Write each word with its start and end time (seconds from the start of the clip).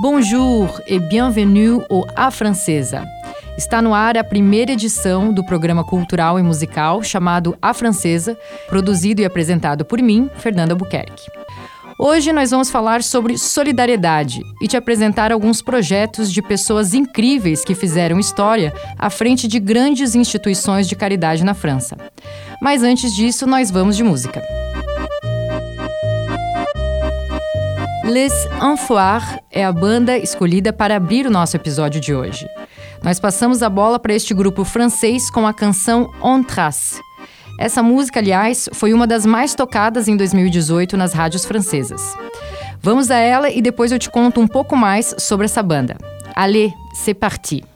Bonjour 0.00 0.80
et 0.86 0.98
bienvenue 0.98 1.80
au 1.88 2.06
A 2.14 2.30
Francesa. 2.30 3.04
Está 3.56 3.80
no 3.80 3.94
ar 3.94 4.16
a 4.16 4.22
primeira 4.22 4.72
edição 4.72 5.32
do 5.32 5.44
programa 5.44 5.82
cultural 5.82 6.38
e 6.38 6.42
musical 6.42 7.02
chamado 7.02 7.56
A 7.60 7.72
Francesa, 7.72 8.38
produzido 8.68 9.22
e 9.22 9.24
apresentado 9.24 9.84
por 9.84 10.00
mim, 10.00 10.30
Fernanda 10.36 10.74
Buquerque. 10.74 11.30
Hoje 11.98 12.30
nós 12.30 12.50
vamos 12.50 12.68
falar 12.68 13.02
sobre 13.02 13.38
solidariedade 13.38 14.42
e 14.60 14.68
te 14.68 14.76
apresentar 14.76 15.32
alguns 15.32 15.62
projetos 15.62 16.30
de 16.30 16.42
pessoas 16.42 16.92
incríveis 16.92 17.64
que 17.64 17.74
fizeram 17.74 18.20
história 18.20 18.74
à 18.98 19.08
frente 19.08 19.48
de 19.48 19.58
grandes 19.58 20.14
instituições 20.14 20.86
de 20.86 20.94
caridade 20.94 21.42
na 21.42 21.54
França. 21.54 21.96
Mas 22.60 22.82
antes 22.82 23.14
disso, 23.14 23.46
nós 23.46 23.70
vamos 23.70 23.96
de 23.96 24.04
música. 24.04 24.42
Les 28.06 28.32
Enfoirs 28.62 29.38
é 29.50 29.64
a 29.64 29.72
banda 29.72 30.16
escolhida 30.16 30.72
para 30.72 30.94
abrir 30.96 31.26
o 31.26 31.30
nosso 31.30 31.56
episódio 31.56 32.00
de 32.00 32.14
hoje. 32.14 32.46
Nós 33.02 33.18
passamos 33.18 33.64
a 33.64 33.68
bola 33.68 33.98
para 33.98 34.14
este 34.14 34.32
grupo 34.32 34.64
francês 34.64 35.28
com 35.28 35.44
a 35.44 35.52
canção 35.52 36.08
On 36.22 36.40
Trace. 36.40 37.00
Essa 37.58 37.82
música, 37.82 38.20
aliás, 38.20 38.68
foi 38.72 38.92
uma 38.92 39.08
das 39.08 39.26
mais 39.26 39.56
tocadas 39.56 40.06
em 40.06 40.16
2018 40.16 40.96
nas 40.96 41.12
rádios 41.12 41.44
francesas. 41.44 42.16
Vamos 42.80 43.10
a 43.10 43.16
ela 43.16 43.50
e 43.50 43.60
depois 43.60 43.90
eu 43.90 43.98
te 43.98 44.08
conto 44.08 44.40
um 44.40 44.46
pouco 44.46 44.76
mais 44.76 45.14
sobre 45.18 45.46
essa 45.46 45.62
banda. 45.62 45.96
Allez, 46.34 46.72
c'est 46.94 47.14
parti! 47.14 47.75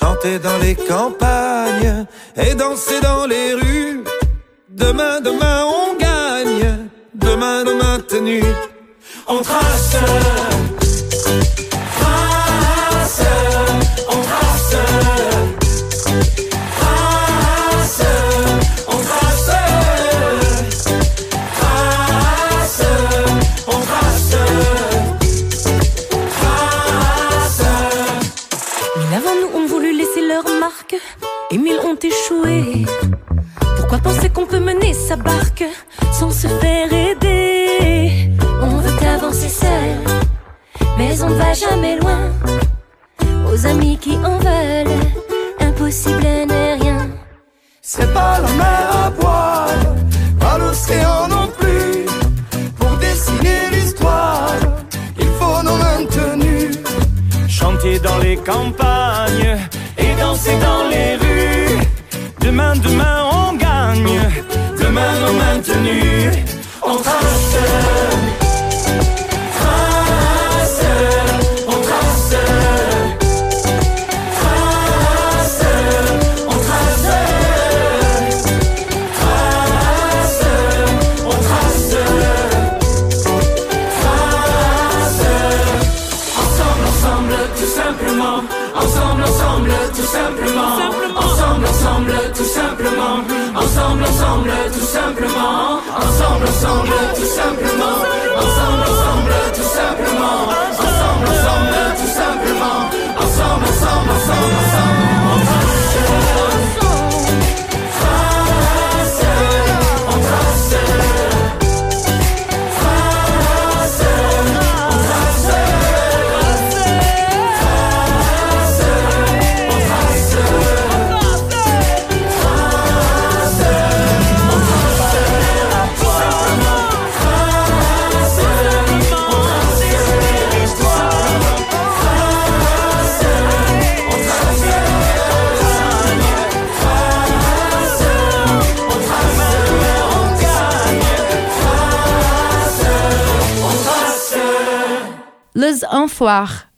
Chanter 0.00 0.38
dans 0.38 0.58
les 0.58 0.74
campagnes 0.74 2.06
et 2.36 2.54
danser 2.54 3.00
dans 3.02 3.26
les 3.26 3.54
rues. 3.54 4.02
Demain, 4.68 5.20
demain, 5.20 5.64
on 5.66 5.96
gagne. 5.98 6.88
Demain, 7.14 7.64
demain, 7.64 8.00
tenue. 8.08 8.42
On 9.28 9.42
trace. 9.42 9.96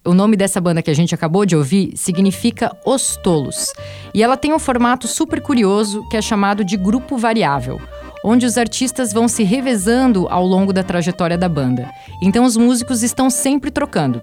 O 0.04 0.14
nome 0.14 0.36
dessa 0.36 0.60
banda 0.60 0.82
que 0.82 0.90
a 0.90 0.94
gente 0.94 1.14
acabou 1.14 1.44
de 1.44 1.56
ouvir, 1.56 1.92
significa 1.96 2.76
Os 2.84 3.16
Tolos. 3.16 3.72
E 4.14 4.22
ela 4.22 4.36
tem 4.36 4.52
um 4.52 4.58
formato 4.58 5.08
super 5.08 5.40
curioso 5.40 6.08
que 6.08 6.16
é 6.16 6.22
chamado 6.22 6.64
de 6.64 6.76
grupo 6.76 7.16
variável, 7.16 7.80
onde 8.24 8.46
os 8.46 8.56
artistas 8.56 9.12
vão 9.12 9.26
se 9.26 9.42
revezando 9.42 10.28
ao 10.28 10.46
longo 10.46 10.72
da 10.72 10.84
trajetória 10.84 11.36
da 11.36 11.48
banda. 11.48 11.90
Então 12.22 12.44
os 12.44 12.56
músicos 12.56 13.02
estão 13.02 13.28
sempre 13.30 13.70
trocando. 13.70 14.22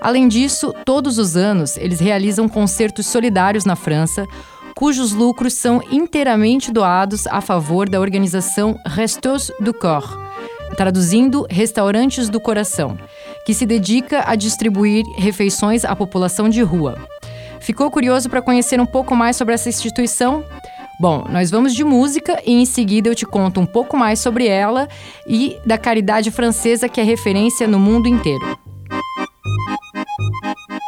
Além 0.00 0.26
disso, 0.26 0.74
todos 0.86 1.18
os 1.18 1.36
anos 1.36 1.76
eles 1.76 2.00
realizam 2.00 2.48
concertos 2.48 3.06
solidários 3.06 3.66
na 3.66 3.76
França, 3.76 4.26
cujos 4.74 5.12
lucros 5.12 5.52
são 5.52 5.82
inteiramente 5.90 6.72
doados 6.72 7.26
a 7.26 7.40
favor 7.42 7.88
da 7.88 8.00
organização 8.00 8.78
Restos 8.86 9.50
du 9.60 9.74
Corps, 9.74 10.16
traduzindo 10.76 11.46
Restaurantes 11.50 12.28
do 12.28 12.40
Coração, 12.40 12.98
que 13.46 13.54
se 13.54 13.64
dedica 13.64 14.24
a 14.26 14.34
distribuir 14.34 15.04
refeições 15.16 15.84
à 15.84 15.94
população 15.94 16.48
de 16.48 16.60
rua. 16.62 16.98
Ficou 17.60 17.88
curioso 17.92 18.28
para 18.28 18.42
conhecer 18.42 18.80
um 18.80 18.84
pouco 18.84 19.14
mais 19.14 19.36
sobre 19.36 19.54
essa 19.54 19.68
instituição? 19.68 20.44
Bom, 20.98 21.24
nós 21.30 21.50
vamos 21.50 21.72
de 21.72 21.84
música 21.84 22.42
e 22.44 22.52
em 22.52 22.66
seguida 22.66 23.08
eu 23.08 23.14
te 23.14 23.24
conto 23.24 23.60
um 23.60 23.66
pouco 23.66 23.96
mais 23.96 24.18
sobre 24.18 24.48
ela 24.48 24.88
e 25.28 25.56
da 25.64 25.78
caridade 25.78 26.30
francesa 26.32 26.88
que 26.88 27.00
é 27.00 27.04
referência 27.04 27.68
no 27.68 27.78
mundo 27.78 28.08
inteiro. 28.08 28.58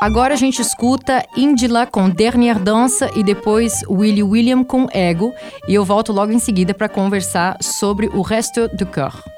Agora 0.02 0.34
a 0.34 0.36
gente 0.36 0.60
escuta 0.60 1.24
Indila 1.36 1.86
com 1.86 2.08
Dernière 2.10 2.58
Dança 2.58 3.10
e 3.14 3.22
depois 3.22 3.82
Willy 3.88 4.22
William 4.22 4.64
com 4.64 4.88
Ego 4.92 5.32
e 5.68 5.74
eu 5.74 5.84
volto 5.84 6.12
logo 6.12 6.32
em 6.32 6.38
seguida 6.40 6.74
para 6.74 6.88
conversar 6.88 7.56
sobre 7.62 8.08
o 8.08 8.22
resto 8.22 8.68
do 8.68 8.86
corps. 8.86 9.37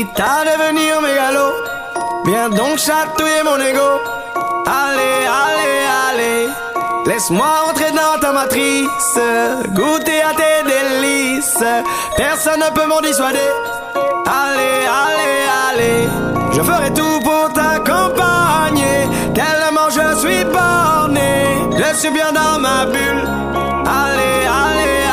Quitte 0.00 0.18
à 0.18 0.44
devenir 0.46 1.02
mégalo, 1.02 1.52
viens 2.24 2.48
donc 2.48 2.78
chatouiller 2.78 3.42
mon 3.44 3.58
ego. 3.58 4.00
Allez, 4.66 5.26
allez, 5.44 5.82
allez, 6.08 6.48
laisse-moi 7.04 7.46
entrer 7.68 7.90
dans 7.90 8.18
ta 8.18 8.32
matrice, 8.32 9.18
goûter 9.74 10.22
à 10.22 10.32
tes 10.32 10.62
délices. 10.70 11.62
Personne 12.16 12.60
ne 12.60 12.70
peut 12.74 12.86
m'en 12.86 13.02
dissuader. 13.02 13.50
Allez, 14.24 14.86
allez, 15.04 15.44
allez, 15.68 16.08
je 16.52 16.62
ferai 16.62 16.94
tout 16.94 17.20
pour 17.22 17.52
t'accompagner. 17.52 19.06
Tellement 19.34 19.90
je 19.90 20.18
suis 20.18 20.44
borné, 20.44 21.58
je 21.76 21.98
suis 21.98 22.10
bien 22.10 22.32
dans 22.32 22.58
ma 22.58 22.86
bulle. 22.86 23.28
Allez, 23.84 24.46
allez, 24.46 25.04
allez. 25.04 25.09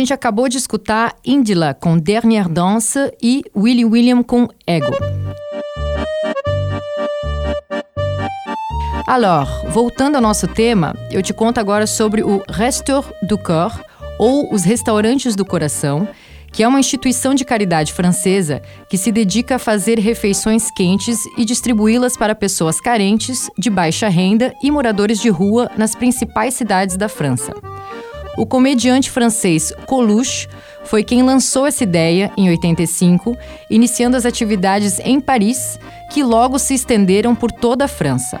Gente 0.00 0.14
acabou 0.14 0.48
de 0.48 0.56
escutar 0.56 1.14
Indila 1.24 1.74
com 1.74 1.98
Dernière 1.98 2.48
Danse 2.48 3.12
e 3.22 3.44
Willy 3.54 3.84
William 3.84 4.22
com 4.22 4.48
Ego. 4.66 4.96
Alors, 9.06 9.48
voltando 9.68 10.16
ao 10.16 10.22
nosso 10.22 10.48
tema, 10.48 10.94
eu 11.10 11.22
te 11.22 11.34
conto 11.34 11.58
agora 11.58 11.86
sobre 11.86 12.22
o 12.22 12.42
Restor 12.48 13.04
du 13.22 13.36
Corps, 13.36 13.78
ou 14.18 14.52
os 14.52 14.64
Restaurantes 14.64 15.36
do 15.36 15.44
Coração, 15.44 16.08
que 16.52 16.62
é 16.62 16.68
uma 16.68 16.80
instituição 16.80 17.34
de 17.34 17.44
caridade 17.44 17.92
francesa 17.92 18.62
que 18.88 18.96
se 18.96 19.12
dedica 19.12 19.56
a 19.56 19.58
fazer 19.58 19.98
refeições 19.98 20.70
quentes 20.70 21.18
e 21.36 21.44
distribuí-las 21.44 22.16
para 22.16 22.34
pessoas 22.34 22.80
carentes, 22.80 23.48
de 23.58 23.68
baixa 23.68 24.08
renda 24.08 24.52
e 24.62 24.70
moradores 24.70 25.20
de 25.20 25.28
rua 25.28 25.70
nas 25.76 25.94
principais 25.94 26.54
cidades 26.54 26.96
da 26.96 27.08
França. 27.08 27.54
O 28.40 28.46
comediante 28.46 29.10
francês 29.10 29.70
Coluche 29.84 30.48
foi 30.84 31.04
quem 31.04 31.22
lançou 31.22 31.66
essa 31.66 31.84
ideia 31.84 32.32
em 32.38 32.48
85, 32.48 33.36
iniciando 33.68 34.16
as 34.16 34.24
atividades 34.24 34.98
em 35.00 35.20
Paris, 35.20 35.78
que 36.10 36.22
logo 36.22 36.58
se 36.58 36.72
estenderam 36.72 37.34
por 37.34 37.52
toda 37.52 37.84
a 37.84 37.88
França. 37.88 38.40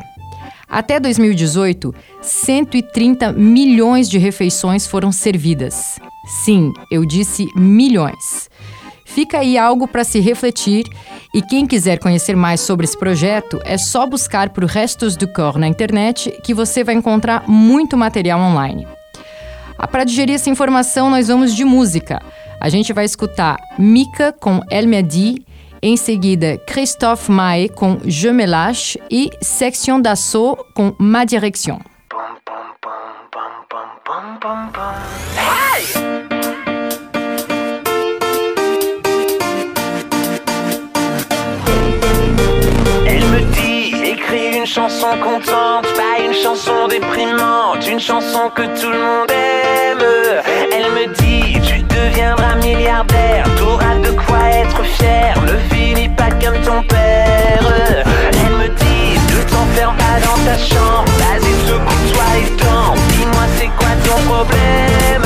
Até 0.66 0.98
2018, 0.98 1.94
130 2.22 3.34
milhões 3.34 4.08
de 4.08 4.16
refeições 4.16 4.86
foram 4.86 5.12
servidas. 5.12 6.00
Sim, 6.44 6.72
eu 6.90 7.04
disse 7.04 7.46
milhões. 7.54 8.48
Fica 9.04 9.40
aí 9.40 9.58
algo 9.58 9.86
para 9.86 10.02
se 10.02 10.18
refletir 10.18 10.86
e 11.34 11.42
quem 11.42 11.66
quiser 11.66 11.98
conhecer 11.98 12.34
mais 12.34 12.62
sobre 12.62 12.86
esse 12.86 12.96
projeto 12.96 13.60
é 13.66 13.76
só 13.76 14.06
buscar 14.06 14.48
por 14.48 14.64
Restos 14.64 15.14
do 15.14 15.28
Corps 15.28 15.60
na 15.60 15.68
internet 15.68 16.34
que 16.42 16.54
você 16.54 16.82
vai 16.82 16.94
encontrar 16.94 17.46
muito 17.46 17.98
material 17.98 18.40
online. 18.40 18.86
Ah, 19.82 19.88
Para 19.88 20.04
digerir 20.04 20.34
essa 20.34 20.50
informação, 20.50 21.08
nós 21.08 21.28
vamos 21.28 21.54
de 21.54 21.64
música. 21.64 22.20
A 22.60 22.68
gente 22.68 22.92
vai 22.92 23.06
escutar 23.06 23.56
Mika 23.78 24.30
com 24.30 24.60
El 24.70 24.86
Mehdi, 24.86 25.42
em 25.82 25.96
seguida 25.96 26.58
Christophe 26.66 27.32
Maé 27.32 27.68
com 27.68 27.98
Je 28.04 28.30
me 28.30 28.44
lâche 28.44 29.00
e 29.10 29.30
Section 29.40 29.98
d'Assaut 29.98 30.62
com 30.74 30.94
Ma 30.98 31.24
Direction. 31.24 31.78
Une 44.32 44.66
chanson 44.66 45.16
contente, 45.18 45.88
pas 45.96 46.22
une 46.24 46.34
chanson 46.34 46.86
déprimante, 46.86 47.88
une 47.88 47.98
chanson 47.98 48.50
que 48.54 48.62
tout 48.78 48.90
le 48.90 48.98
monde 48.98 49.30
aime. 49.30 49.49
Elle 50.82 50.92
me 50.92 51.06
dit, 51.14 51.60
tu 51.60 51.82
deviendras 51.82 52.54
milliardaire, 52.56 53.44
t'auras 53.58 53.96
de 53.96 54.12
quoi 54.12 54.48
être 54.50 54.82
fier, 54.82 55.34
ne 55.42 55.74
finis 55.74 56.08
pas 56.08 56.30
comme 56.30 56.58
ton 56.62 56.82
père. 56.84 57.60
Elle 58.32 58.56
me 58.56 58.68
dit, 58.68 59.20
ne 59.28 59.42
t'enferme 59.42 59.94
pas 59.96 60.18
dans 60.24 60.42
ta 60.42 60.56
chambre, 60.56 61.04
vas-y 61.18 61.52
secoue-toi 61.68 62.24
les 62.36 62.50
dents, 62.64 62.94
dis-moi 63.10 63.44
c'est 63.58 63.70
quoi 63.78 63.92
ton 64.06 64.22
problème? 64.22 65.24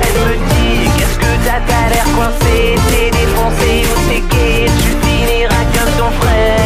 Elle 0.00 0.20
me 0.26 0.34
dit, 0.54 0.90
qu'est-ce 0.96 1.18
que 1.18 1.32
t'as, 1.44 1.60
t'as 1.68 1.88
l'air 1.92 2.06
coincé, 2.16 2.76
t'es 2.88 3.10
défoncé 3.10 3.84
ou 3.90 4.08
t'es 4.08 4.22
gay, 4.34 4.70
tu 4.80 5.06
finiras 5.06 5.64
comme 5.74 5.92
ton 5.98 6.10
frère. 6.18 6.58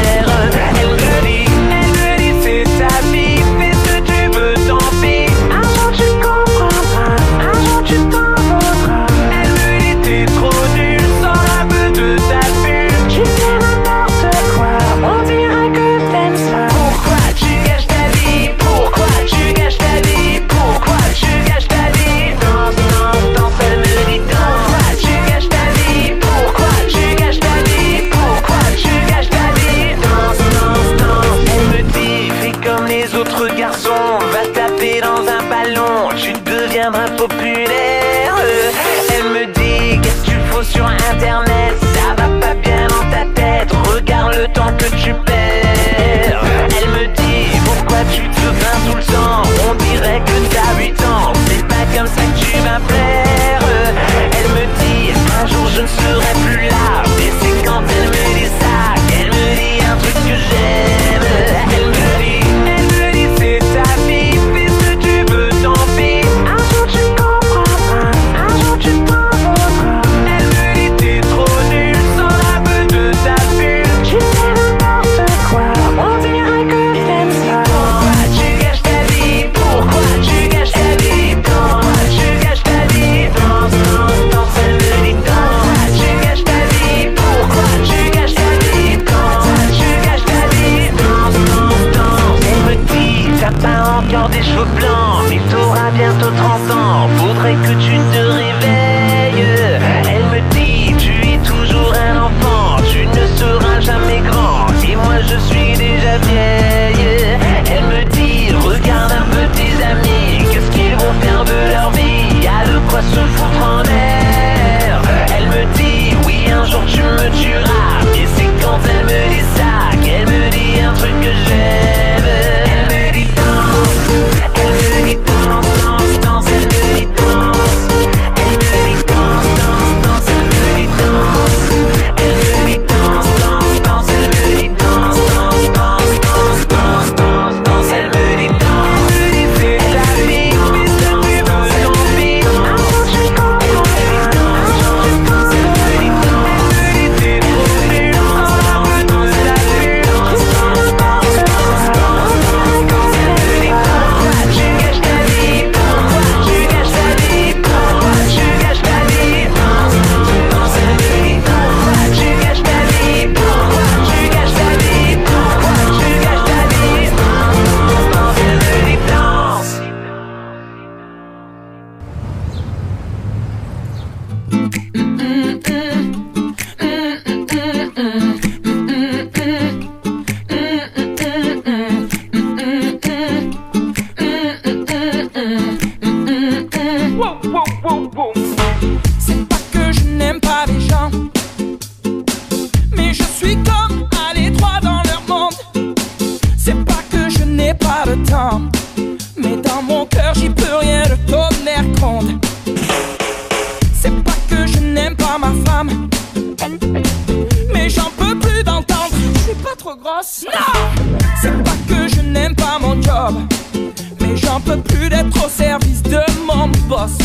plus 214.93 215.09
d'être 215.09 215.45
au 215.45 215.49
service 215.49 216.03
de 216.03 216.21
mon 216.47 216.69
boss. 216.89 217.17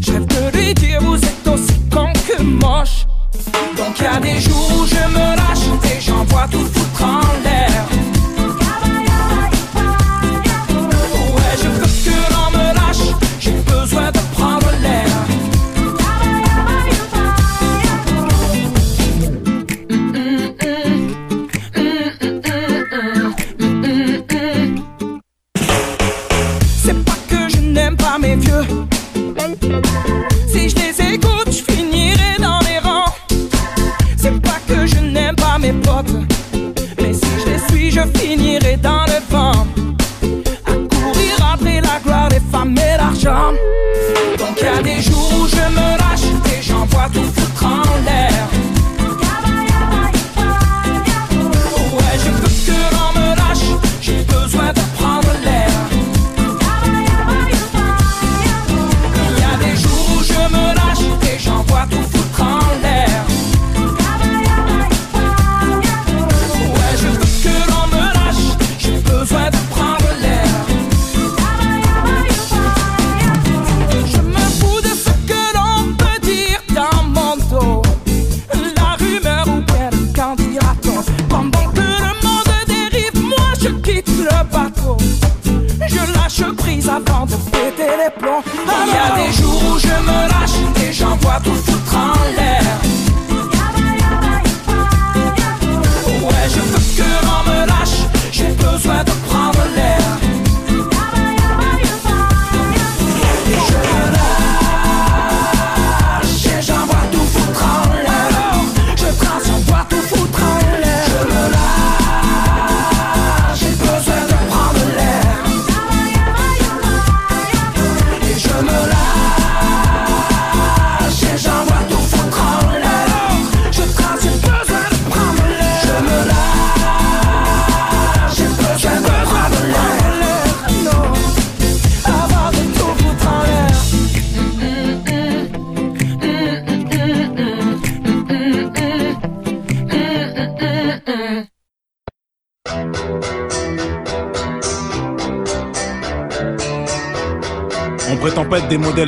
Je 0.00 0.12
rêve 0.12 0.26
de 0.26 0.56
lui 0.56 0.74
dire 0.74 1.00
vous 1.02 1.16
êtes 1.16 1.48
aussi 1.48 1.80
con 1.92 2.12
que 2.26 2.42
moche. 2.42 3.06
Donc 3.76 3.98
y 4.00 4.06
a 4.06 4.20
des 4.20 4.40
jours 4.40 4.70
où 4.78 4.86
je 4.86 5.02
me 5.14 5.36
lâche 5.36 5.92
et 5.92 6.00
j'envoie 6.00 6.46
tout 6.50 6.66
foutre 6.72 7.04
en 7.04 7.20
l'air. 7.44 7.99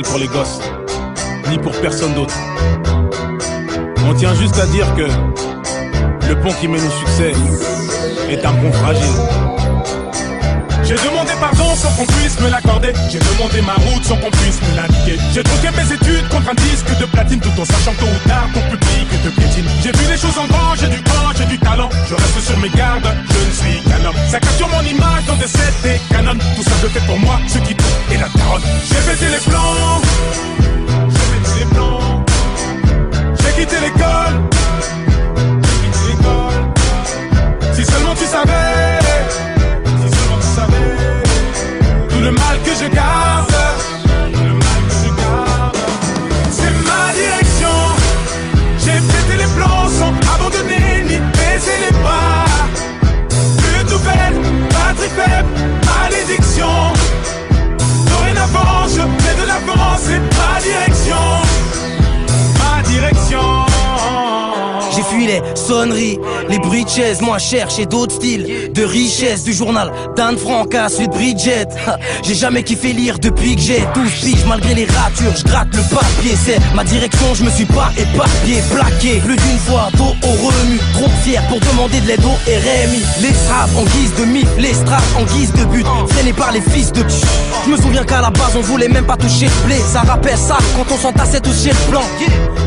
pour 0.01 0.17
les 0.17 0.27
gosses, 0.27 0.59
ni 1.51 1.59
pour 1.59 1.71
personne 1.79 2.15
d'autre. 2.15 2.33
On 4.09 4.13
tient 4.15 4.33
juste 4.33 4.57
à 4.59 4.65
dire 4.67 4.87
que 4.95 5.03
le 6.27 6.39
pont 6.41 6.51
qui 6.59 6.67
mène 6.67 6.81
au 6.83 6.89
succès 6.89 7.31
est 8.29 8.43
un 8.43 8.53
pont 8.53 8.71
fragile. 8.71 9.15
Je 10.83 10.95
demande 10.95 11.22
pardon 11.43 11.75
sans 11.75 11.91
qu'on 11.97 12.05
puisse 12.05 12.39
me 12.39 12.49
l'accorder. 12.49 12.93
J'ai 13.11 13.19
demandé 13.19 13.61
ma 13.61 13.75
route 13.85 14.03
sans 14.03 14.15
qu'on 14.17 14.31
puisse 14.31 14.59
me 14.61 14.75
l'indiquer. 14.77 15.17
J'ai 15.33 15.43
troqué 15.43 15.69
mes 15.75 15.87
études 15.93 16.27
contre 16.29 16.49
un 16.51 16.57
disque 16.67 16.91
de 16.99 17.05
platine, 17.05 17.39
tout 17.39 17.55
en 17.59 17.65
sachant 17.65 17.95
tôt 17.99 18.11
ou 18.15 18.27
tard 18.27 18.47
ton 18.53 18.61
public 18.71 19.07
te 19.23 19.29
piétine. 19.29 19.67
J'ai 19.83 19.91
vu 19.91 20.05
les 20.09 20.17
choses 20.17 20.37
en 20.37 20.47
grand, 20.47 20.75
j'ai 20.79 20.87
du 20.87 21.01
corps, 21.03 21.33
j'ai 21.37 21.45
du 21.45 21.59
talent. 21.59 21.89
Je 22.09 22.15
reste 22.15 22.39
sur 22.47 22.57
mes 22.59 22.69
gardes, 22.69 23.09
je 23.33 23.39
ne 23.47 23.53
suis 23.59 23.77
qu'un 23.89 24.05
homme. 24.05 24.19
Ça 24.31 24.39
capture 24.39 24.69
mon 24.69 24.81
image 24.81 25.23
dans 25.27 25.35
des 25.35 25.47
sets 25.47 25.77
des 25.83 25.99
canons. 26.09 26.39
Tout 26.55 26.63
ça 26.63 26.75
se 26.81 26.87
fait 26.87 27.05
pour 27.05 27.19
moi, 27.19 27.35
ce 27.47 27.57
qui 27.59 27.75
tout 27.75 27.93
et 28.11 28.17
la 28.17 28.29
carotte. 28.29 28.63
J'ai 28.87 29.01
pété 29.07 29.27
les 29.35 29.43
plans, 29.49 30.01
j'ai 31.13 31.27
pété 31.31 31.51
les 31.59 31.67
plans. 31.73 32.25
J'ai 33.39 33.51
quitté 33.59 33.75
l'école, 33.85 34.35
j'ai 35.65 35.77
quitté 35.83 36.01
l'école. 36.09 37.75
Si 37.75 37.85
seulement 37.85 38.15
tu 38.15 38.25
savais. 38.25 38.92
music 42.73 42.97
out. 42.97 43.52
Les 66.49 66.59
bruits 66.59 66.85
chaises, 66.87 67.21
moi 67.21 67.39
cherche 67.39 67.79
et 67.79 67.87
d'autres 67.87 68.15
styles 68.15 68.71
de 68.71 68.83
richesse 68.83 69.43
du 69.43 69.53
journal 69.53 69.91
d'Anne 70.15 70.37
Frank 70.37 70.73
à 70.75 70.87
de 70.87 71.07
Bridget. 71.07 71.67
J'ai 72.21 72.35
jamais 72.35 72.61
kiffé 72.61 72.93
lire 72.93 73.17
depuis 73.17 73.55
que 73.55 73.61
j'ai 73.61 73.83
12 73.95 74.11
piges, 74.21 74.45
malgré 74.47 74.75
les 74.75 74.85
ratures, 74.85 75.35
je 75.35 75.43
gratte 75.43 75.69
le 75.73 75.81
papier, 75.89 76.35
c'est 76.45 76.59
ma 76.75 76.83
direction, 76.83 77.33
je 77.33 77.43
me 77.43 77.49
suis 77.49 77.65
pas 77.65 77.91
éparpillé, 77.97 78.61
plaqué 78.71 79.19
plus 79.25 79.35
d'une 79.35 79.57
fois, 79.65 79.89
dos 79.97 80.13
au 80.23 80.47
remue, 80.47 80.79
trop 80.93 81.09
fier 81.23 81.41
pour 81.49 81.59
demander 81.59 81.99
de 82.01 82.07
l'aide 82.07 82.23
au 82.23 82.35
RMI. 82.45 83.01
Les 83.21 83.33
straps 83.33 83.75
en 83.75 83.83
guise 83.83 84.13
de 84.19 84.25
mythe, 84.25 84.47
les 84.59 84.73
straps 84.73 85.15
en 85.17 85.23
guise 85.23 85.53
de 85.53 85.65
but, 85.65 85.85
freinés 86.09 86.33
par 86.33 86.51
les 86.51 86.61
fils 86.61 86.91
de 86.91 87.01
pute. 87.01 87.25
Je 87.65 87.71
me 87.71 87.77
souviens 87.77 88.03
qu'à 88.03 88.21
la 88.21 88.29
base 88.29 88.55
on 88.55 88.61
voulait 88.61 88.89
même 88.89 89.05
pas 89.05 89.17
toucher 89.17 89.45
le 89.45 89.73
ça 89.91 90.01
rappelle 90.01 90.37
ça 90.37 90.57
quand 90.75 90.93
on 90.93 90.97
s'entassait 90.97 91.39
tous 91.39 91.63
chez 91.63 91.69
le 91.69 91.91
blanc. 91.91 92.03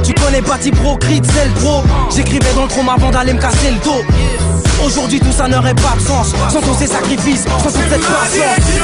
Tu 0.06 0.14
connais 0.14 0.40
pas 0.40 0.56
Pro, 0.80 0.96
Crit, 0.98 1.20
c'est 1.24 1.46
le 1.46 1.50
pro. 1.54 1.82
J'écrivais 2.14 2.54
dans 2.54 2.62
le 2.62 2.68
chrome 2.68 2.88
avant 2.88 3.10
d'aller 3.10 3.32
me 3.32 3.40
casser 3.40 3.72
le 3.72 3.84
dos. 3.84 4.04
Aujourd'hui 4.84 5.18
tout 5.18 5.32
ça 5.32 5.48
n'aurait 5.48 5.74
pas 5.74 5.96
de 5.96 6.00
sens 6.00 6.32
sans 6.48 6.60
tous 6.60 6.74
ces 6.78 6.86
sacrifices, 6.86 7.42
sans 7.42 7.70
toute 7.70 7.72
cette 7.72 7.90
patience. 7.90 8.76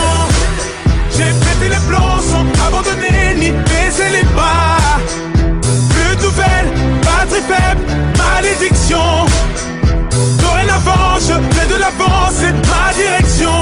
j'ai 1.10 1.24
pété 1.24 1.68
les 1.68 1.80
plombs 1.86 2.20
sans 2.28 2.66
abandonner 2.66 3.34
ni 3.36 3.50
baisser 3.52 4.10
les 4.10 4.24
pas. 4.34 4.78
Plus 5.90 6.16
de 6.16 6.22
nouvelles, 6.22 6.72
batterie 7.02 7.42
faible, 7.42 7.82
malédiction. 8.18 9.26
Dorénavant, 10.40 11.18
je 11.20 11.54
fais 11.54 11.68
de 11.68 11.78
l'avant, 11.78 12.30
c'est 12.32 12.52
ma 12.52 12.92
direction. 12.94 13.52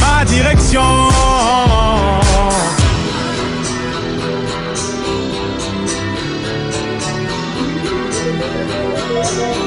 Ma 0.00 0.24
direction. 0.24 0.80
Je 9.34 9.61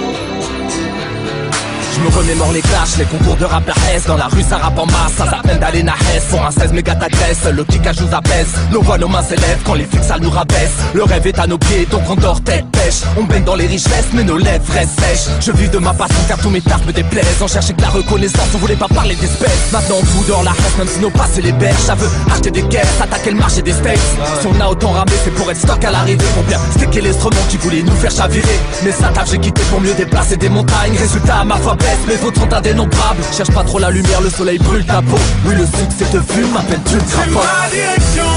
me 2.06 2.16
remémore 2.16 2.52
les 2.52 2.62
clashs, 2.62 2.98
les 2.98 3.06
concours 3.06 3.36
de 3.36 3.46
rap 3.46 3.68
la 3.68 3.74
haisse 3.90 4.06
Dans 4.06 4.18
la 4.18 4.28
rue 4.28 4.44
ça 4.44 4.58
rappe 4.58 4.78
en 4.78 4.86
masse, 4.86 5.14
ça 5.18 5.30
s'appelle 5.30 5.60
d'aller 5.60 5.84
na 5.84 5.94
Pour 6.30 6.46
un 6.46 6.52
16 6.52 6.74
méga 6.74 6.96
t'agresse, 6.96 7.46
le 7.52 7.64
kickage 7.64 8.00
nous 8.02 8.14
apaise 8.16 8.48
Nos 8.72 8.82
voix, 8.82 8.98
nos 8.98 9.08
mains 9.08 9.24
s'élèvent 9.24 9.62
quand 9.64 9.74
les 9.74 9.86
flics 9.86 10.04
ça 10.04 10.18
nous 10.20 10.30
rabaisse. 10.30 10.76
Le 10.94 11.04
rêve 11.04 11.26
est 11.28 11.40
à 11.40 11.48
nos 11.48 11.58
pieds, 11.58 11.86
donc 11.90 12.04
on 12.10 12.16
dort 12.16 12.42
tête 12.42 12.66
pêche. 12.72 13.02
On 13.18 13.24
baigne 13.24 13.44
dans 13.44 13.56
les 13.56 13.68
richesses, 13.68 14.10
mais 14.14 14.24
nos 14.24 14.38
lèvres 14.38 14.72
restent 14.72 15.00
sèches. 15.00 15.34
Je 15.42 15.52
vis 15.52 15.70
de 15.70 15.78
ma 15.78 15.94
passion 15.94 16.20
car 16.28 16.38
tous 16.38 16.50
mes 16.50 16.62
tartes 16.62 16.86
me 16.86 16.94
déplaisent. 16.94 17.42
On 17.42 17.48
cherchait 17.48 17.74
que 17.74 17.82
la 17.82 17.90
reconnaissance, 17.90 18.48
on 18.54 18.58
voulait 18.58 18.76
pas 18.76 18.88
parler 18.88 19.16
d'espèces. 19.16 19.72
Maintenant 19.72 19.96
on 20.02 20.06
fout 20.06 20.28
dehors 20.28 20.44
la 20.44 20.52
reste, 20.52 20.78
même 20.78 20.88
si 20.88 21.00
nos 21.00 21.10
passes 21.10 21.38
et 21.38 21.42
les 21.42 21.52
berges 21.54 21.82
Ça 21.86 21.96
veut 21.96 22.10
acheter 22.32 22.52
des 22.52 22.64
caisses, 22.64 23.02
attaquer 23.02 23.32
le 23.32 23.38
marché 23.38 23.62
des 23.62 23.74
steaks 23.74 24.00
Si 24.42 24.48
on 24.48 24.60
a 24.62 24.68
autant 24.68 24.92
ramé, 24.92 25.12
c'est 25.24 25.34
pour 25.34 25.50
être 25.50 25.60
stock 25.60 25.84
à 25.84 25.92
l'arrivée. 25.92 26.26
Pour 26.36 26.44
bien 26.44 26.60
sticker 26.72 27.02
l'instrument 27.02 27.42
qui 27.50 27.58
voulait 27.58 27.82
nous 27.82 27.96
faire 27.96 28.12
chavirer. 28.12 28.60
Mais 28.84 28.92
ça 28.92 29.10
taf, 29.10 29.32
j'ai 29.32 29.40
quitté 29.40 29.62
pour 29.70 29.82
mieux 29.82 29.94
déplacer 29.94 30.38
des 30.38 30.50
montagnes. 30.50 30.96
Résultat, 30.98 31.44
ma 31.44 31.58
foi 31.58 31.76
mes 32.08 32.18
fautes 32.18 32.38
sont 32.38 32.54
indénombrables 32.54 33.24
Cherche 33.36 33.52
pas 33.52 33.64
trop 33.64 33.80
la 33.80 33.92
lumière, 33.92 34.22
le 34.22 34.30
soleil 34.30 34.58
brûle 34.60 34.86
ta 34.86 35.02
peau 35.02 35.18
Oui, 35.46 35.56
le 35.56 35.66
succès 35.66 36.06
te 36.12 36.22
fume, 36.34 36.52
m'appelle-tu 36.52 36.96
le 36.96 37.02
C'est 37.06 37.16
crapaud 37.16 37.46
ma 37.46 37.70
direction. 37.70 38.32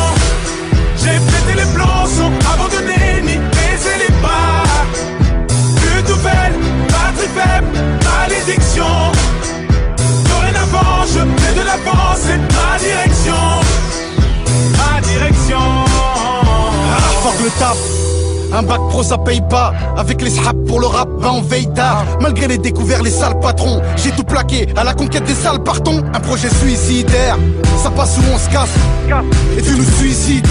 J'ai 0.97 1.18
pété 1.18 1.55
les 1.57 1.75
plombs 1.75 2.07
sans 2.07 2.31
abandonner 2.53 3.23
ni 3.23 3.37
baisser 3.37 3.97
les 3.99 4.12
pas. 4.21 4.64
Plus 5.77 6.03
de 6.03 6.09
nouvelles, 6.09 6.59
batterie 6.88 7.31
faible, 7.35 7.68
malédiction. 8.05 9.12
Dorénavant, 10.29 11.05
je 11.07 11.42
fais 11.42 11.55
de 11.55 11.64
l'avant, 11.66 12.14
c'est 12.16 12.38
ma 12.38 12.79
direction. 12.79 13.44
Ma 14.77 15.01
direction. 15.01 15.59
Ah, 16.97 17.31
le 17.42 17.51
taf 17.59 17.77
un 18.53 18.63
bac 18.63 18.81
pro 18.89 19.03
ça 19.03 19.19
paye 19.19 19.43
pas. 19.49 19.73
Avec 19.97 20.23
les 20.23 20.31
sraps 20.31 20.59
pour 20.67 20.81
le 20.81 20.87
rap 20.87 21.09
ben 21.21 21.31
on 21.35 21.43
veille 21.43 21.69
Malgré 22.21 22.49
les 22.49 22.59
découverts 22.59 23.03
les 23.03 23.11
sales 23.11 23.39
patrons 23.41 23.81
J'ai 23.97 24.11
tout 24.11 24.25
plaqué. 24.25 24.69
À 24.77 24.85
la 24.85 24.95
conquête 24.95 25.25
des 25.25 25.35
sales 25.35 25.63
partons. 25.63 26.03
Un 26.15 26.21
projet 26.21 26.49
suicidaire 26.49 27.37
Ça 27.83 27.91
passe 27.91 28.19
où 28.19 28.23
on 28.35 28.39
se 28.39 28.49
casse 28.51 28.75
Et 29.57 29.62
tu 29.62 29.73
nous 29.73 29.85
suicides 29.99 30.47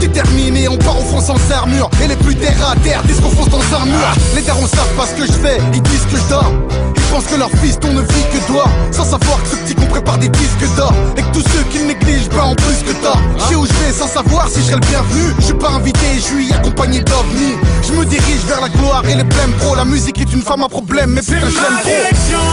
Déterminé 0.00 0.66
on 0.66 0.78
part 0.78 0.98
au 0.98 1.02
front 1.02 1.20
sans 1.20 1.36
armure. 1.52 1.90
Et 2.02 2.08
les 2.08 2.16
plus 2.16 2.34
terre 2.34 2.56
à 2.70 2.74
terre 2.76 3.02
disent 3.02 3.20
qu'on 3.20 3.28
fonce 3.28 3.50
dans 3.50 3.76
un 3.76 3.84
mur. 3.84 4.14
Les 4.34 4.40
darons 4.42 4.66
savent 4.66 4.94
pas 4.96 5.06
ce 5.06 5.14
que 5.14 5.26
je 5.26 5.32
fais 5.32 5.58
Ils 5.74 5.82
disent 5.82 6.06
que 6.10 6.16
je 6.16 6.30
dors. 6.30 6.52
Ils 6.96 7.02
pensent 7.12 7.26
que 7.26 7.36
leur 7.36 7.50
fils 7.62 7.78
ne 7.82 8.00
vit 8.00 8.26
que 8.32 8.46
toi 8.46 8.64
Sans 8.92 9.04
savoir 9.04 9.42
que 9.42 9.48
ce 9.50 9.56
petit 9.56 9.74
qu'on 9.74 9.86
prépare 9.86 10.16
des 10.16 10.30
disques 10.30 10.74
d'or. 10.76 10.94
Et 11.18 11.22
que 11.22 11.32
tous 11.34 11.44
ceux 11.52 11.64
qui 11.70 11.80
le 11.80 11.86
négligent 11.88 12.30
ben 12.30 12.44
en 12.44 12.54
plus 12.54 12.82
que 12.82 12.92
tort. 13.02 13.20
Je 13.36 13.44
sais 13.44 13.54
où 13.56 13.66
je 13.66 13.72
vais 13.72 13.92
sans 13.92 14.08
savoir 14.08 14.48
si 14.48 14.60
je 14.60 14.66
serai 14.66 14.76
le 14.76 14.86
bienvenu. 14.86 15.34
Je 15.38 15.44
suis 15.44 15.54
pas 15.54 15.70
invité, 15.70 16.06
je 16.14 16.20
suis 16.20 16.52
accompagné 16.54 17.00
d'ovnis. 17.00 17.56
Je 17.86 17.92
me 17.92 18.06
dirige 18.06 18.44
vers 18.48 18.62
la 18.62 18.70
gloire 18.70 19.02
et 19.06 19.14
les 19.14 19.24
blèmes 19.24 19.52
pro 19.58 19.74
La 19.74 19.84
musique 19.84 20.18
est 20.18 20.32
une 20.32 20.42
femme 20.42 20.62
à 20.62 20.68
problème 20.68 21.10
mais 21.10 21.20
Ma 21.28 21.40
l'aime 21.40 21.52
trop 21.52 21.84
direction. 21.84 22.46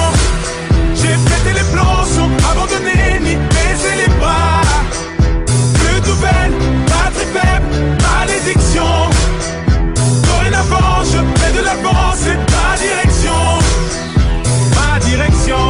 J'ai 0.96 1.16
pété 1.30 1.54
les 1.56 1.72
plombs 1.72 2.04
sans 2.04 2.30
abandonner 2.52 3.20
ni 3.22 3.36
baisser 3.36 3.96
les 4.06 4.14
bras. 4.20 4.53
Faible, 7.34 7.68
malédiction. 8.08 8.92
Dorénavant, 10.30 11.04
je 11.12 11.20
fais 11.40 11.54
de 11.58 11.64
l'avant, 11.66 12.12
c'est 12.16 12.38
ma 12.56 12.70
direction. 12.86 13.40
Ma 14.78 15.00
direction. 15.00 15.64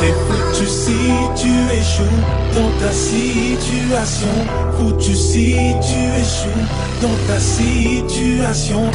T'es 0.00 0.14
foutu 0.26 0.66
si 0.66 1.00
tu 1.40 1.52
échoues 1.80 2.20
dans 2.54 2.70
ta 2.80 2.92
situation. 2.92 4.34
Foutu 4.78 5.14
si 5.14 5.54
tu 5.86 6.00
échoues 6.22 6.66
dans 7.02 7.16
ta 7.28 7.38
situation. 7.40 8.90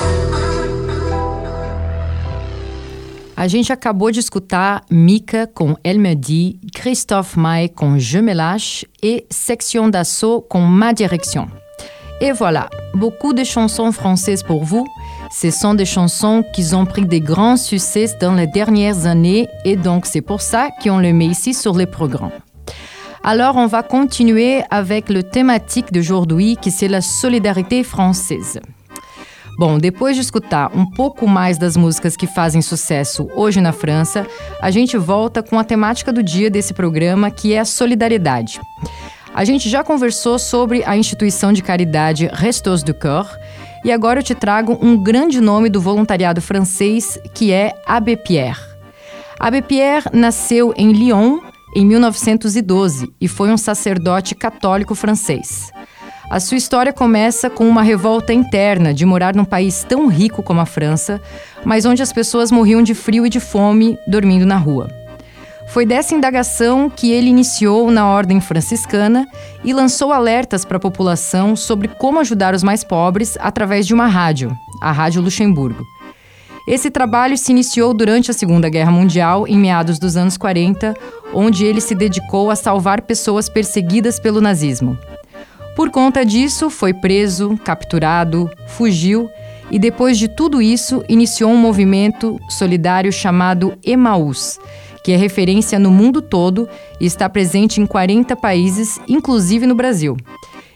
A 3.42 3.48
gente 3.48 3.74
acabou 3.74 4.12
de 4.12 4.20
escutar 4.20 4.84
Mika 4.92 5.48
com 5.48 5.76
Elle 5.84 5.98
me 5.98 6.14
dit, 6.14 6.60
Christophe 6.76 7.36
Maé 7.36 7.70
com 7.70 7.98
Je 7.98 8.20
me 8.20 8.36
lâche 8.36 8.86
et 9.02 9.26
Section 9.32 9.90
d'assaut 9.90 10.42
com 10.48 10.64
Ma 10.70 10.94
direction. 10.94 11.48
Et 12.22 12.34
voilà, 12.34 12.70
beaucoup 12.94 13.34
de 13.34 13.44
chansons 13.44 13.92
françaises 13.92 14.44
pour 14.44 14.64
vous. 14.64 14.86
Ce 15.32 15.50
sont 15.50 15.74
des 15.74 15.88
chansons 15.88 16.44
qui 16.54 16.76
ont 16.76 16.86
pris 16.86 17.04
des 17.04 17.20
grands 17.20 17.58
succès 17.58 18.06
dans 18.22 18.36
les 18.36 18.46
dernières 18.46 19.08
années 19.08 19.48
et 19.66 19.76
donc 19.76 20.06
c'est 20.06 20.22
pour 20.22 20.42
ça 20.42 20.70
qu'on 20.84 21.00
les 21.00 21.12
met 21.12 21.26
ici 21.26 21.56
sur 21.56 21.76
les 21.76 21.88
programmes. 21.88 22.30
Alors 23.24 23.56
on 23.56 23.66
va 23.66 23.82
continuer 23.82 24.62
avec 24.70 25.10
le 25.10 25.24
thématique 25.24 25.92
d'aujourd'hui 25.92 26.58
qui 26.62 26.70
c'est 26.70 26.88
la 26.88 27.02
solidarité 27.02 27.84
française. 27.84 28.60
Bom, 29.62 29.78
depois 29.78 30.16
de 30.16 30.24
escutar 30.24 30.76
um 30.76 30.88
pouco 30.88 31.28
mais 31.28 31.56
das 31.56 31.78
músicas 31.78 32.18
que 32.18 32.26
fazem 32.26 32.64
sucesso 32.64 33.28
hoje 33.36 33.62
na 33.62 33.72
França, 33.72 34.26
a 34.60 34.72
gente 34.72 34.98
volta 34.98 35.44
com 35.44 35.60
a 35.60 35.64
temática 35.64 36.12
do 36.12 36.24
dia 36.24 36.50
desse 36.50 36.74
programa, 36.74 37.30
que 37.30 37.54
é 37.54 37.60
a 37.60 37.64
solidariedade. 37.64 38.60
A 39.32 39.46
gente 39.46 39.70
já 39.70 39.84
conversou 39.84 40.40
sobre 40.40 40.84
a 40.84 40.98
instituição 40.98 41.54
de 41.54 41.62
caridade 41.62 42.28
Restos 42.34 42.82
du 42.82 42.92
Cœur 42.96 43.30
e 43.86 43.92
agora 43.92 44.22
eu 44.22 44.24
te 44.24 44.34
trago 44.34 44.80
um 44.82 44.98
grande 44.98 45.40
nome 45.40 45.70
do 45.70 45.80
voluntariado 45.80 46.42
francês, 46.42 47.20
que 47.32 47.52
é 47.52 47.80
Abbé 47.86 48.16
Pierre. 48.16 48.64
Abbé 49.40 49.62
Pierre 49.62 50.10
nasceu 50.12 50.74
em 50.76 50.92
Lyon 50.92 51.40
em 51.76 51.86
1912 51.86 53.14
e 53.22 53.28
foi 53.28 53.52
um 53.52 53.58
sacerdote 53.58 54.34
católico 54.34 54.96
francês. 54.96 55.72
A 56.32 56.40
sua 56.40 56.56
história 56.56 56.94
começa 56.94 57.50
com 57.50 57.68
uma 57.68 57.82
revolta 57.82 58.32
interna 58.32 58.94
de 58.94 59.06
morar 59.06 59.36
num 59.36 59.44
país 59.44 59.84
tão 59.84 60.08
rico 60.08 60.42
como 60.42 60.62
a 60.62 60.66
França, 60.66 61.22
mas 61.66 61.86
onde 61.86 62.02
as 62.02 62.14
pessoas 62.14 62.54
morriam 62.54 62.82
de 62.82 62.96
frio 62.96 63.26
e 63.26 63.30
de 63.30 63.42
fome 63.42 63.98
dormindo 64.08 64.46
na 64.46 64.56
rua. 64.56 64.90
Foi 65.68 65.86
dessa 65.86 66.16
indagação 66.16 66.90
que 66.90 67.12
ele 67.12 67.28
iniciou 67.28 67.92
na 67.92 68.08
Ordem 68.08 68.40
Franciscana 68.40 69.28
e 69.62 69.74
lançou 69.74 70.14
alertas 70.14 70.64
para 70.64 70.78
a 70.78 70.80
população 70.80 71.54
sobre 71.54 71.90
como 71.90 72.22
ajudar 72.22 72.54
os 72.54 72.64
mais 72.64 72.82
pobres 72.82 73.38
através 73.42 73.86
de 73.86 73.94
uma 73.94 74.08
rádio, 74.08 74.56
a 74.82 74.90
Rádio 74.90 75.22
Luxemburgo. 75.22 75.86
Esse 76.66 76.90
trabalho 76.90 77.38
se 77.38 77.52
iniciou 77.52 77.94
durante 77.94 78.32
a 78.32 78.34
Segunda 78.34 78.70
Guerra 78.70 78.92
Mundial, 78.92 79.46
em 79.50 79.58
meados 79.58 80.00
dos 80.00 80.16
anos 80.16 80.38
40, 80.38 80.94
onde 81.34 81.66
ele 81.66 81.82
se 81.82 81.94
dedicou 81.94 82.50
a 82.50 82.56
salvar 82.56 83.02
pessoas 83.02 83.50
perseguidas 83.50 84.18
pelo 84.18 84.40
nazismo. 84.40 84.98
Por 85.76 85.90
conta 85.90 86.26
disso, 86.26 86.70
foi 86.70 86.94
preso, 86.94 87.58
capturado, 87.64 88.50
fugiu 88.68 89.30
e, 89.72 89.80
depois 89.80 90.18
de 90.18 90.28
tudo 90.28 90.62
isso, 90.62 91.04
iniciou 91.08 91.50
um 91.52 91.58
movimento 91.58 92.38
solidário 92.50 93.12
chamado 93.12 93.78
Emaús, 93.84 94.60
que 95.04 95.14
é 95.14 95.16
referência 95.16 95.80
no 95.80 95.90
mundo 95.90 96.22
todo 96.22 96.68
e 97.00 97.06
está 97.06 97.30
presente 97.30 97.80
em 97.80 97.86
40 97.86 98.36
países, 98.36 99.00
inclusive 99.08 99.66
no 99.66 99.74
Brasil. 99.74 100.18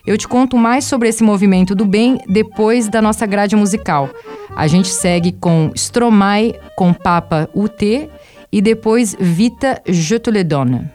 Eu 0.07 0.17
te 0.17 0.27
conto 0.27 0.55
mais 0.55 0.85
sobre 0.85 1.09
esse 1.09 1.23
movimento 1.23 1.73
do 1.73 1.83
bem 1.83 2.19
depois 2.29 2.87
da 2.87 3.01
nossa 3.01 3.25
grade 3.25 3.55
musical. 3.55 4.09
A 4.55 4.67
gente 4.67 4.87
segue 4.87 5.31
com 5.31 5.71
Stromae 5.75 6.55
com 6.75 6.93
Papa 6.93 7.49
UT 7.53 8.09
e 8.51 8.61
depois 8.61 9.15
Vita 9.19 9.81
Je 9.85 10.19
te 10.19 10.31
le 10.31 10.43
donne. 10.43 10.94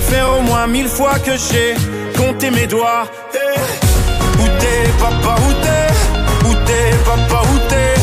faire 0.11 0.29
au 0.37 0.41
moins 0.41 0.67
mille 0.67 0.89
fois 0.89 1.17
que 1.25 1.31
j'ai 1.47 1.73
compté 2.17 2.51
mes 2.51 2.67
doigts. 2.67 3.05
Eh, 3.33 4.41
Où 4.41 4.47
t'es 4.59 4.81
papa, 5.03 5.33
où 5.45 5.51
t'es? 5.63 5.87
Où 6.47 6.53
t'es 6.67 6.87
papa, 7.09 7.39
où 7.51 7.57
t'es? 7.69 7.93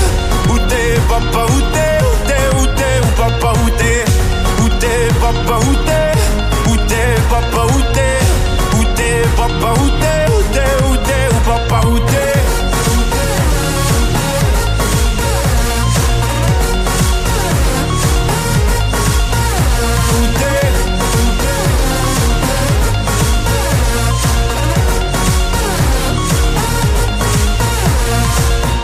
Où 0.51 0.57
t'es 0.71 0.89
papa, 1.13 1.43
où 1.55 1.61
t'es? 1.75 1.95
Où 2.09 2.15
t'es, 2.29 2.45
où 2.61 2.67
t'es, 2.79 2.97
papa, 3.21 3.51
où 3.63 3.69
t'es? 3.81 4.01
Où 4.63 4.69
t'es 4.81 5.01
papa, 5.23 5.57
où 5.69 5.75
t'es? 5.89 6.11
Où 6.71 6.77
t'es 6.89 7.09
papa, 7.33 7.63
où 7.75 7.81
t'es? 7.95 8.17
Où 8.79 8.85
t'es 8.97 9.17
papa, 9.37 9.71
où 9.83 10.18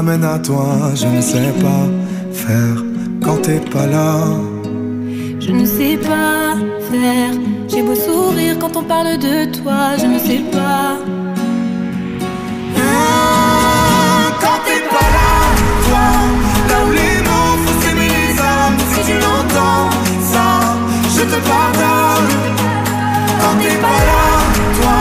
ramène 0.00 0.24
à 0.24 0.38
toi. 0.38 0.66
Je 0.94 1.06
ne 1.06 1.20
sais 1.20 1.52
pas 1.64 1.84
faire 2.32 2.76
quand 3.22 3.36
t'es 3.42 3.60
pas 3.72 3.86
là. 3.86 4.14
Je 5.44 5.50
ne 5.52 5.66
sais 5.66 5.96
pas 5.98 6.54
faire. 6.90 7.32
J'ai 7.68 7.82
beau 7.82 7.94
sourire 7.94 8.56
quand 8.58 8.74
on 8.76 8.82
parle 8.82 9.18
de 9.18 9.36
toi. 9.58 9.80
Je 10.00 10.06
ne 10.06 10.18
sais 10.18 10.42
pas. 10.56 10.96
Ah, 12.78 14.30
Quand 14.42 14.58
t'es 14.66 14.82
pas 14.94 15.08
là, 15.18 15.32
toi, 15.86 16.06
là 16.70 16.76
où 16.86 16.90
les 17.00 17.16
mots 17.28 17.56
font 17.64 17.76
s'aimer 17.82 18.10
les 18.18 18.32
âmes, 18.54 18.78
si 18.92 19.00
tu 19.08 19.14
l'entends, 19.24 19.86
ça, 20.32 20.46
je 21.16 21.22
te 21.32 21.38
pardonne. 21.50 22.30
Quand 23.42 23.54
t'es 23.62 23.76
pas 23.86 24.00
là, 24.10 24.24
toi, 24.78 24.98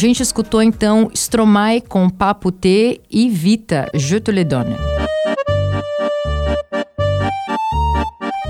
gente 0.00 0.22
escutou 0.22 0.62
então 0.62 1.10
Stromae 1.14 1.82
com 1.82 2.08
Papo 2.08 2.50
T 2.50 3.02
e 3.10 3.28
Vita, 3.28 3.86
Je 3.92 4.18
te 4.18 4.32
le 4.32 4.44
donne. 4.44 4.74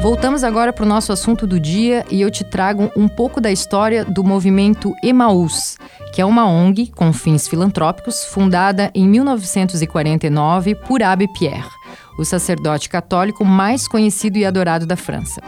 Voltamos 0.00 0.44
agora 0.44 0.72
para 0.72 0.84
o 0.84 0.88
nosso 0.88 1.12
assunto 1.12 1.48
do 1.48 1.58
dia 1.58 2.06
e 2.08 2.20
eu 2.20 2.30
te 2.30 2.44
trago 2.44 2.90
um 2.96 3.08
pouco 3.08 3.40
da 3.40 3.50
história 3.50 4.04
do 4.04 4.22
movimento 4.22 4.94
Emaús, 5.02 5.76
que 6.14 6.22
é 6.22 6.24
uma 6.24 6.46
ONG 6.46 6.92
com 6.92 7.12
fins 7.12 7.48
filantrópicos 7.48 8.24
fundada 8.24 8.88
em 8.94 9.08
1949 9.08 10.76
por 10.76 11.02
Abbé 11.02 11.26
Pierre, 11.26 11.68
o 12.16 12.24
sacerdote 12.24 12.88
católico 12.88 13.44
mais 13.44 13.88
conhecido 13.88 14.38
e 14.38 14.46
adorado 14.46 14.86
da 14.86 14.96
França. 14.96 15.42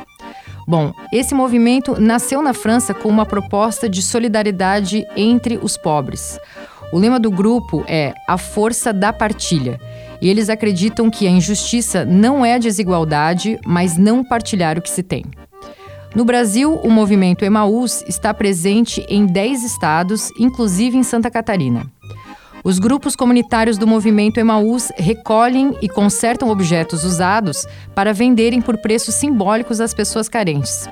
Bom, 0.67 0.93
esse 1.13 1.35
movimento 1.35 2.01
nasceu 2.01 2.41
na 2.41 2.55
França 2.55 2.95
com 2.95 3.09
uma 3.09 3.27
proposta 3.27 3.89
de 3.89 4.01
solidariedade 4.01 5.05
entre 5.17 5.59
os 5.61 5.77
pobres. 5.77 6.39
O 6.93 6.99
lema 6.99 7.19
do 7.19 7.31
grupo 7.31 7.85
é 7.89 8.15
A 8.29 8.37
Força 8.37 8.93
da 8.93 9.13
Partilha. 9.13 9.81
E 10.21 10.29
eles 10.29 10.49
acreditam 10.49 11.11
que 11.11 11.27
a 11.27 11.31
injustiça 11.31 12.05
não 12.05 12.45
é 12.45 12.59
desigualdade, 12.59 13.59
mas 13.67 13.97
não 13.97 14.23
partilhar 14.23 14.79
o 14.79 14.83
que 14.83 14.91
se 14.91 15.03
tem. 15.03 15.25
No 16.15 16.25
Brasil, 16.25 16.75
o 16.75 16.91
movimento 16.91 17.45
Emaús 17.45 18.05
está 18.07 18.35
presente 18.35 19.05
em 19.09 19.25
10 19.27 19.65
estados, 19.65 20.31
inclusive 20.39 20.97
em 20.97 21.03
Santa 21.03 21.31
Catarina. 21.31 21.87
Os 22.65 22.79
grupos 22.79 23.17
comunitários 23.17 23.77
do 23.77 23.89
movimento 23.89 24.39
Emaús 24.39 24.93
recolhem 24.97 25.77
e 25.83 25.89
consertam 25.89 26.49
objetos 26.49 27.03
usados 27.03 27.67
para 27.93 28.13
venderem 28.13 28.61
por 28.61 28.79
preços 28.79 29.17
simbólicos 29.17 29.81
às 29.81 29.93
pessoas 29.93 30.29
carentes. 30.29 30.89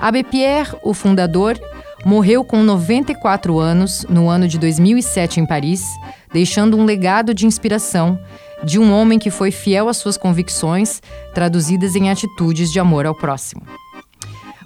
Abbé 0.00 0.22
Pierre, 0.22 0.76
o 0.82 0.94
fundador, 0.94 1.58
morreu 2.04 2.44
com 2.44 2.62
94 2.62 3.58
anos 3.58 4.06
no 4.08 4.28
ano 4.28 4.46
de 4.46 4.58
2007 4.58 5.40
em 5.40 5.46
Paris, 5.46 5.84
deixando 6.32 6.76
um 6.76 6.84
legado 6.84 7.34
de 7.34 7.46
inspiração 7.46 8.18
de 8.62 8.78
um 8.78 8.92
homem 8.92 9.18
que 9.18 9.30
foi 9.30 9.50
fiel 9.50 9.88
às 9.88 9.96
suas 9.96 10.16
convicções, 10.16 11.02
traduzidas 11.34 11.96
em 11.96 12.10
atitudes 12.10 12.70
de 12.70 12.78
amor 12.78 13.06
ao 13.06 13.14
próximo. 13.14 13.62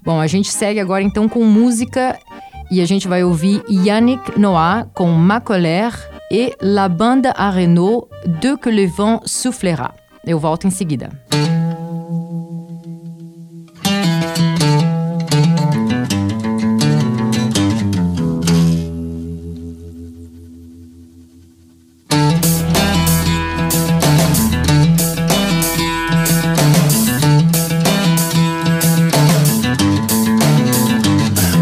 Bom, 0.04 0.20
a 0.20 0.26
gente 0.26 0.52
segue 0.52 0.80
agora 0.80 1.02
então 1.02 1.28
com 1.30 1.42
música 1.44 2.18
e 2.70 2.82
a 2.82 2.86
gente 2.86 3.08
vai 3.08 3.24
ouvir 3.24 3.62
Yannick 3.70 4.38
Noah 4.38 4.86
com 4.92 5.10
Ma 5.12 5.40
Colère 5.40 6.15
e 6.30 6.52
La 6.60 6.88
Bande 6.88 7.28
à 7.34 7.50
Renault 7.50 8.08
de 8.26 8.56
que 8.56 8.70
le 8.70 8.86
vent 8.86 9.20
soufflera. 9.24 9.94
Eu 10.26 10.38
volto 10.38 10.66
em 10.66 10.70
seguida. 10.70 11.10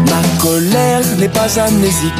Ma 0.07 0.21
colère 0.41 1.01
n'est 1.19 1.29
pas 1.29 1.59
amnésique, 1.59 2.13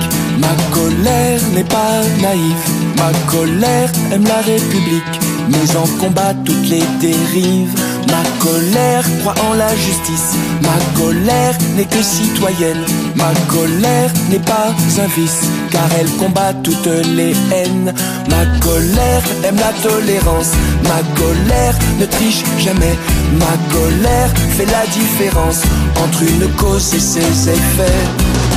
n'est 1.53 1.63
pas 1.63 2.01
naïve, 2.21 2.69
ma 2.97 3.11
colère 3.31 3.89
aime 4.11 4.25
la 4.25 4.41
République, 4.41 5.19
mais 5.49 5.75
en 5.75 5.87
combat 5.99 6.33
toutes 6.43 6.69
les 6.69 6.83
dérives. 6.99 7.73
Ma 8.07 8.23
colère 8.39 9.03
croit 9.19 9.35
en 9.49 9.53
la 9.55 9.75
justice, 9.75 10.35
ma 10.61 10.99
colère 10.99 11.57
n'est 11.75 11.85
que 11.85 12.01
citoyenne, 12.01 12.85
ma 13.15 13.31
colère 13.47 14.11
n'est 14.29 14.39
pas 14.39 14.69
un 14.99 15.07
vice, 15.19 15.41
car 15.71 15.87
elle 15.99 16.09
combat 16.11 16.53
toutes 16.63 16.89
les 17.15 17.35
haines. 17.51 17.93
Ma 18.29 18.45
colère 18.59 19.23
aime 19.43 19.57
la 19.57 19.73
tolérance, 19.87 20.51
ma 20.83 21.01
colère 21.19 21.75
ne 21.99 22.05
triche 22.05 22.43
jamais, 22.59 22.95
ma 23.33 23.55
colère 23.73 24.31
fait 24.55 24.65
la 24.65 24.85
différence 24.87 25.61
entre 26.03 26.23
une 26.23 26.47
cause 26.55 26.93
et 26.93 26.99
ses 26.99 27.49
effets. 27.49 28.54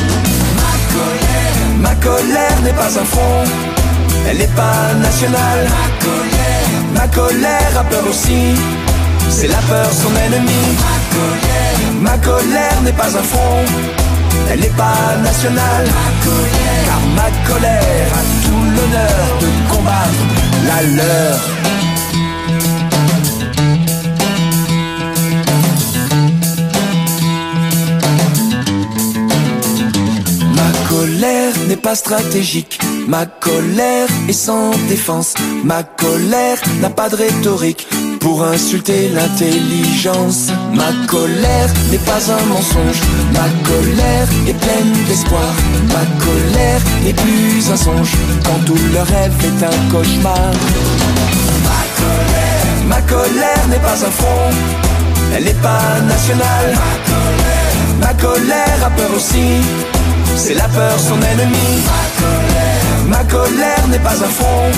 Ma 1.79 1.95
colère, 1.97 2.61
n'est 2.65 2.73
pas 2.73 2.99
un 3.03 3.05
front, 3.05 3.45
elle 4.29 4.39
n'est 4.39 4.55
pas 4.63 4.95
nationale. 5.01 5.67
Ma 5.79 5.89
colère, 6.05 6.69
ma 6.95 7.09
colère 7.09 7.73
a 7.79 7.85
peur 7.85 8.05
aussi, 8.09 8.55
c'est 9.31 9.49
la 9.49 9.63
peur 9.69 9.89
son 9.93 10.15
ennemi. 10.27 10.63
Ma 12.01 12.17
colère, 12.19 12.81
n'est 12.85 12.93
pas 12.93 13.17
un 13.17 13.23
front, 13.23 13.65
elle 14.51 14.61
n'est 14.61 14.77
pas 14.77 15.17
nationale. 15.23 15.87
Car 16.87 17.01
ma 17.17 17.31
colère 17.49 18.09
a 18.21 18.23
tout 18.45 18.65
l'honneur 18.75 19.25
de 19.41 19.73
combattre 19.73 20.23
la 20.67 20.83
leur. 20.97 21.58
Pas 31.89 31.95
stratégique. 31.95 32.79
Ma 33.07 33.25
colère 33.25 34.09
est 34.29 34.33
sans 34.33 34.71
défense. 34.89 35.35
Ma 35.65 35.83
colère 35.83 36.59
n'a 36.81 36.91
pas 36.91 37.09
de 37.09 37.17
rhétorique 37.17 37.87
pour 38.21 38.45
insulter 38.45 39.09
l'intelligence. 39.09 40.49
Ma 40.75 40.91
colère 41.07 41.71
n'est 41.91 42.05
pas 42.11 42.23
un 42.37 42.45
mensonge. 42.47 43.01
Ma 43.33 43.49
colère 43.71 44.29
est 44.47 44.59
pleine 44.65 44.93
d'espoir. 45.09 45.53
Ma 45.95 46.05
colère 46.27 46.83
n'est 47.05 47.15
plus 47.15 47.71
un 47.73 47.77
songe 47.77 48.13
quand 48.45 48.61
tout 48.67 48.83
le 48.93 49.01
rêve 49.01 49.33
est 49.49 49.65
un 49.65 49.79
cauchemar. 49.91 50.51
Ma 51.69 51.83
colère, 52.01 52.69
ma 52.93 53.01
colère 53.03 53.65
n'est 53.71 53.85
pas 53.89 53.99
un 54.09 54.13
front. 54.21 54.51
Elle 55.35 55.45
n'est 55.45 55.63
pas 55.69 56.01
nationale. 56.07 56.71
Ma 56.83 56.95
colère, 57.13 57.75
ma 58.03 58.15
colère 58.15 58.79
a 58.87 58.91
peur 58.91 59.11
aussi. 59.17 59.63
C'est 60.37 60.55
la 60.55 60.69
peur 60.69 60.99
son 60.99 61.21
ennemi. 61.21 61.69
Ma 61.89 62.05
colère, 62.21 63.07
ma 63.09 63.25
colère 63.25 63.89
n'est 63.89 63.99
pas 63.99 64.15
un 64.15 64.33
front. 64.39 64.71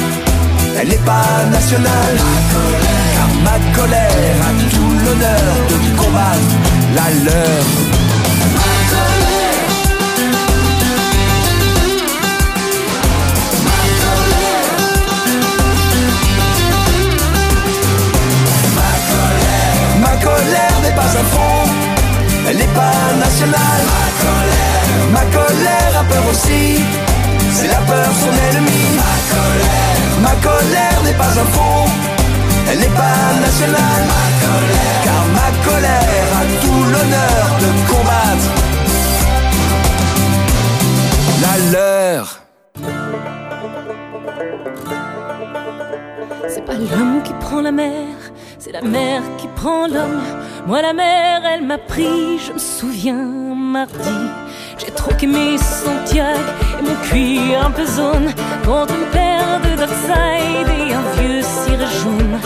Elle 0.78 0.88
n'est 0.88 1.04
pas 1.04 1.44
nationale. 1.50 2.16
Ma 2.16 2.40
colère, 2.54 3.06
car 3.14 3.28
ma 3.46 3.58
colère 3.76 4.36
a 4.46 4.50
tout 4.74 4.92
l'honneur 5.04 5.52
de 5.68 5.90
combattre 6.00 6.52
la 6.96 7.08
leur. 7.24 7.64
Ma 8.56 8.72
colère. 8.92 9.60
Ma 13.66 13.80
colère. 14.02 14.70
Ma 18.78 18.92
colère. 19.10 19.90
Ma 20.00 20.14
colère 20.24 20.76
n'est 20.82 20.96
pas 20.96 21.10
un 21.20 21.26
front. 21.32 21.64
Elle 22.48 22.56
n'est 22.56 22.74
pas 22.74 23.00
nationale. 23.18 23.82
Ma 23.92 24.06
colère. 24.24 24.69
Ma 25.12 25.24
colère 25.38 25.92
a 26.00 26.04
peur 26.04 26.24
aussi. 26.30 26.82
C'est 27.56 27.68
la 27.68 27.82
peur 27.90 28.10
son 28.22 28.32
ennemi. 28.48 28.82
Ma 29.02 29.14
colère. 29.34 29.96
Ma 30.26 30.34
colère 30.48 30.98
n'est 31.04 31.18
pas 31.22 31.32
un 31.42 31.48
front. 31.54 31.86
Elle 32.70 32.78
n'est 32.78 32.96
pas 33.02 33.22
nationale. 33.46 34.02
Ma 34.14 34.26
colère. 34.44 34.98
Car 35.04 35.22
ma 35.38 35.50
colère 35.68 36.28
a 36.40 36.42
tout 36.62 36.82
l'honneur 36.92 37.44
de 37.62 37.68
combattre 37.90 38.48
la 41.40 41.54
leur. 41.72 42.40
C'est 46.48 46.64
pas 46.64 46.74
l'homme 46.74 47.22
qui 47.22 47.32
prend 47.34 47.60
la 47.60 47.72
mer, 47.72 48.08
c'est 48.58 48.72
la 48.72 48.82
mer 48.82 49.22
qui 49.38 49.46
prend 49.48 49.86
l'homme. 49.86 50.20
Moi, 50.66 50.82
la 50.82 50.92
mer, 50.92 51.42
elle 51.44 51.64
m'a 51.66 51.78
pris, 51.78 52.38
je 52.38 52.52
me 52.52 52.58
souviens, 52.58 53.24
mardi. 53.54 54.20
J'ai 54.80 54.92
troqué 54.92 55.26
mes 55.26 55.58
Santiago 55.58 56.40
et 56.78 56.82
mon 56.82 56.94
cuir 57.08 57.66
un 57.66 57.70
peu 57.70 57.84
zone 57.84 58.32
contre 58.64 58.94
une 58.94 59.10
paire 59.10 59.60
de 59.62 59.76
Dockside 59.76 60.68
et 60.78 60.94
un 60.94 61.20
vieux 61.20 61.42
ciré 61.42 61.86
jaune. 62.02 62.38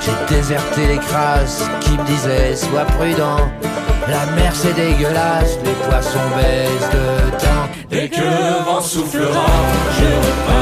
J'ai 0.00 0.34
déserté 0.34 0.86
les 0.86 0.98
crasses 0.98 1.64
qui 1.80 1.90
me 1.92 2.04
disaient 2.04 2.56
sois 2.56 2.86
prudent. 2.96 3.50
La 4.08 4.24
mer 4.34 4.52
c'est 4.54 4.74
dégueulasse, 4.74 5.58
les 5.64 5.76
poissons 5.86 6.30
baissent 6.36 6.90
dedans. 6.90 7.68
Dès 7.90 8.08
que 8.08 8.20
le 8.20 8.64
vent 8.64 8.80
soufflera, 8.80 9.46
je 9.98 10.06
repartira. 10.06 10.61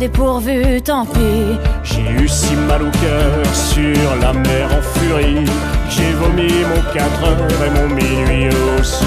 Dépourvu, 0.00 0.80
tant 0.80 1.04
pis. 1.04 1.58
J'ai 1.84 2.08
eu 2.22 2.26
si 2.26 2.54
mal 2.68 2.82
au 2.82 2.90
cœur 3.02 3.30
sur 3.54 4.16
la 4.22 4.32
mer 4.32 4.66
en 4.78 4.82
furie. 4.98 5.44
J'ai 5.90 6.12
vomi 6.12 6.50
mon 6.70 6.82
4 6.92 7.24
heures 7.24 7.62
et 7.66 7.70
mon 7.78 7.88
minuit 7.94 8.48
aussi. 8.78 9.04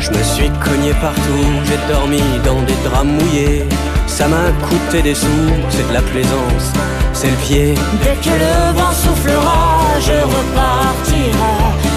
Je 0.00 0.10
me 0.10 0.22
suis 0.22 0.50
cogné 0.64 0.92
partout, 1.00 1.46
j'ai 1.66 1.92
dormi 1.92 2.22
dans 2.44 2.60
des 2.62 2.78
draps 2.84 3.06
mouillés. 3.06 3.64
Ça 4.08 4.26
m'a 4.26 4.50
coûté 4.66 5.00
des 5.00 5.14
sous, 5.14 5.50
c'est 5.68 5.88
de 5.88 5.94
la 5.94 6.02
plaisance, 6.02 6.66
c'est 7.12 7.30
le 7.30 7.36
pied. 7.36 7.74
Dès 8.02 8.16
que 8.24 8.34
le 8.44 8.54
vent 8.76 8.92
soufflera, 8.92 9.68
je 10.00 10.18
repartira. 10.34 11.89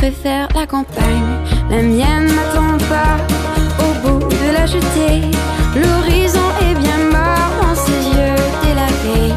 Préfère 0.00 0.48
la 0.54 0.66
campagne. 0.66 1.32
La 1.70 1.82
mienne 1.82 2.28
n'attend 2.36 2.78
pas 2.88 3.16
au 3.84 3.90
bout 4.02 4.26
de 4.28 4.52
la 4.56 4.64
jetée. 4.64 5.20
L'horizon 5.76 6.48
est 6.62 6.74
bien 6.84 7.00
mort 7.12 7.52
dans 7.60 7.74
ses 7.74 8.02
yeux 8.16 8.40
délavés. 8.64 9.34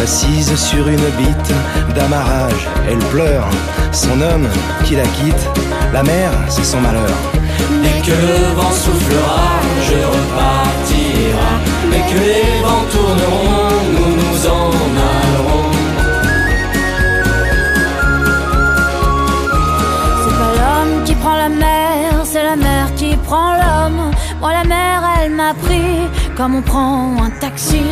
Assise 0.00 0.54
sur 0.54 0.86
une 0.86 1.08
bite 1.18 1.52
d'amarrage, 1.96 2.68
elle 2.88 3.04
pleure. 3.14 3.48
Son 3.90 4.20
homme 4.20 4.48
qui 4.84 4.94
la 4.94 5.08
quitte, 5.16 5.44
la 5.92 6.04
mer, 6.04 6.30
c'est 6.50 6.64
son 6.72 6.80
malheur. 6.80 7.16
Dès 7.82 8.00
que 8.06 8.16
le 8.28 8.54
vent 8.54 8.76
soufflera, 8.84 9.50
je 9.88 9.98
repartira. 10.14 11.50
Dès 11.90 12.04
que 12.10 12.18
les 12.30 12.62
vents 12.62 12.86
tourneront, 12.92 13.55
Moi, 24.40 24.52
la 24.52 24.64
mer, 24.64 25.02
elle 25.18 25.32
m'a 25.32 25.54
pris 25.54 26.08
comme 26.36 26.56
on 26.56 26.62
prend 26.62 27.22
un 27.22 27.30
taxi. 27.40 27.82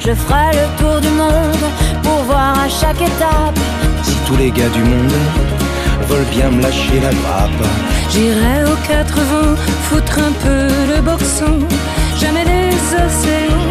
Je 0.00 0.12
ferai 0.12 0.50
le 0.52 0.66
tour 0.78 1.00
du 1.00 1.08
monde 1.08 1.66
pour 2.02 2.18
voir 2.24 2.58
à 2.58 2.68
chaque 2.68 3.00
étape. 3.00 3.58
Si 4.02 4.16
tous 4.26 4.36
les 4.36 4.50
gars 4.50 4.68
du 4.68 4.82
monde 4.82 5.12
veulent 6.08 6.32
bien 6.36 6.50
me 6.50 6.62
lâcher 6.62 7.00
la 7.00 7.10
grappe, 7.10 7.64
J'irai 8.10 8.64
aux 8.70 8.80
quatre 8.86 9.20
vents 9.30 9.56
foutre 9.86 10.18
un 10.18 10.32
peu 10.44 10.94
le 10.94 11.00
boxon. 11.00 11.58
Jamais 12.20 12.44
les 12.44 12.76
océans 13.04 13.63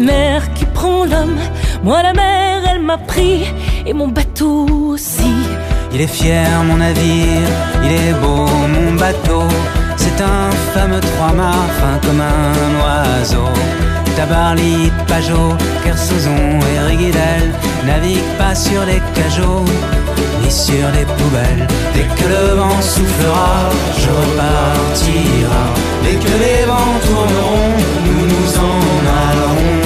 mer 0.00 0.52
qui 0.54 0.64
prend 0.64 1.04
l'homme. 1.04 1.38
Moi, 1.82 2.02
la 2.02 2.12
mer, 2.12 2.62
elle 2.70 2.80
m'a 2.80 2.98
pris 2.98 3.44
et 3.86 3.92
mon 3.92 4.08
bateau 4.08 4.66
aussi. 4.92 5.34
Il 5.92 6.00
est 6.00 6.06
fier 6.06 6.48
mon 6.64 6.76
navire, 6.76 7.48
il 7.84 7.92
est 7.92 8.12
beau 8.20 8.46
mon 8.74 8.92
bateau. 8.94 9.42
C'est 9.96 10.22
un 10.22 10.50
fameux 10.74 11.00
trois-mâts 11.00 12.00
comme 12.02 12.20
un 12.20 12.70
oiseau. 12.82 13.48
Tabarly, 14.16 14.90
Pajot, 15.06 15.54
Kersozon 15.84 16.58
et 16.70 16.78
Riguidel 16.88 17.52
naviguent 17.86 18.36
pas 18.38 18.54
sur 18.54 18.84
les 18.84 19.00
cajots 19.14 19.64
ni 20.42 20.50
sur 20.50 20.86
les 20.94 21.06
poubelles. 21.16 21.66
Dès 21.94 22.06
que 22.16 22.28
le 22.28 22.54
vent 22.56 22.80
soufflera, 22.80 23.70
je 23.98 24.10
repartira. 24.20 25.64
Dès 26.02 26.16
que 26.24 26.34
les 26.44 26.66
vents 26.66 26.96
tourneront, 27.06 27.74
nous 28.04 28.26
nous 28.32 28.58
en 28.58 28.80
allerons. 29.20 29.79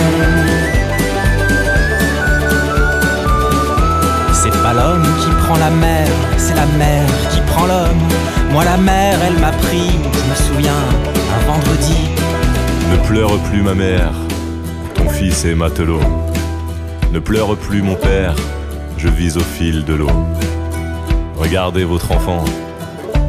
Prend 5.45 5.59
la 5.59 5.71
mer, 5.71 6.07
c'est 6.39 6.55
la 6.55 6.67
mer 6.79 7.05
qui 7.31 7.41
prend 7.53 7.67
l'homme. 7.67 8.09
Moi 8.51 8.65
la 8.65 8.77
mer, 8.77 9.19
elle 9.27 9.39
m'a 9.39 9.53
pris, 9.53 9.91
je 10.19 10.31
me 10.31 10.35
souviens, 10.35 10.85
un 11.37 11.47
vendredi. 11.47 12.01
Ne 12.91 12.97
pleure 13.09 13.37
plus 13.51 13.63
ma 13.63 13.75
mère, 13.75 14.13
ton 14.95 15.09
fils 15.09 15.45
est 15.45 15.55
matelot. 15.55 16.01
Ne 17.13 17.19
pleure 17.19 17.57
plus 17.57 17.83
mon 17.83 17.95
père, 17.95 18.35
je 18.97 19.09
vis 19.09 19.37
au 19.37 19.47
fil 19.57 19.85
de 19.85 19.95
l'eau. 19.95 20.11
Regardez 21.37 21.85
votre 21.85 22.13
enfant, 22.13 22.45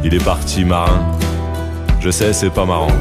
il 0.03 0.13
est 0.13 0.23
parti 0.23 0.63
marin. 0.63 1.01
Je 1.99 2.11
sais, 2.11 2.33
c'est 2.33 2.49
pas 2.49 2.65
marrant, 2.65 2.95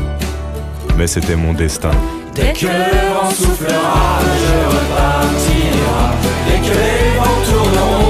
mais 0.97 1.07
c'était 1.07 1.37
mon 1.37 1.53
destin. 1.53 1.93
Dès 2.35 2.53
que 2.53 2.67
le 2.67 3.15
vent 3.15 3.31
soufflera, 3.31 4.19
je 4.43 4.55
repartira. 4.75 6.03
Dès 6.47 6.59
que 6.67 6.75
les 6.75 7.17
vents 7.19 7.43
tourneront, 7.49 8.04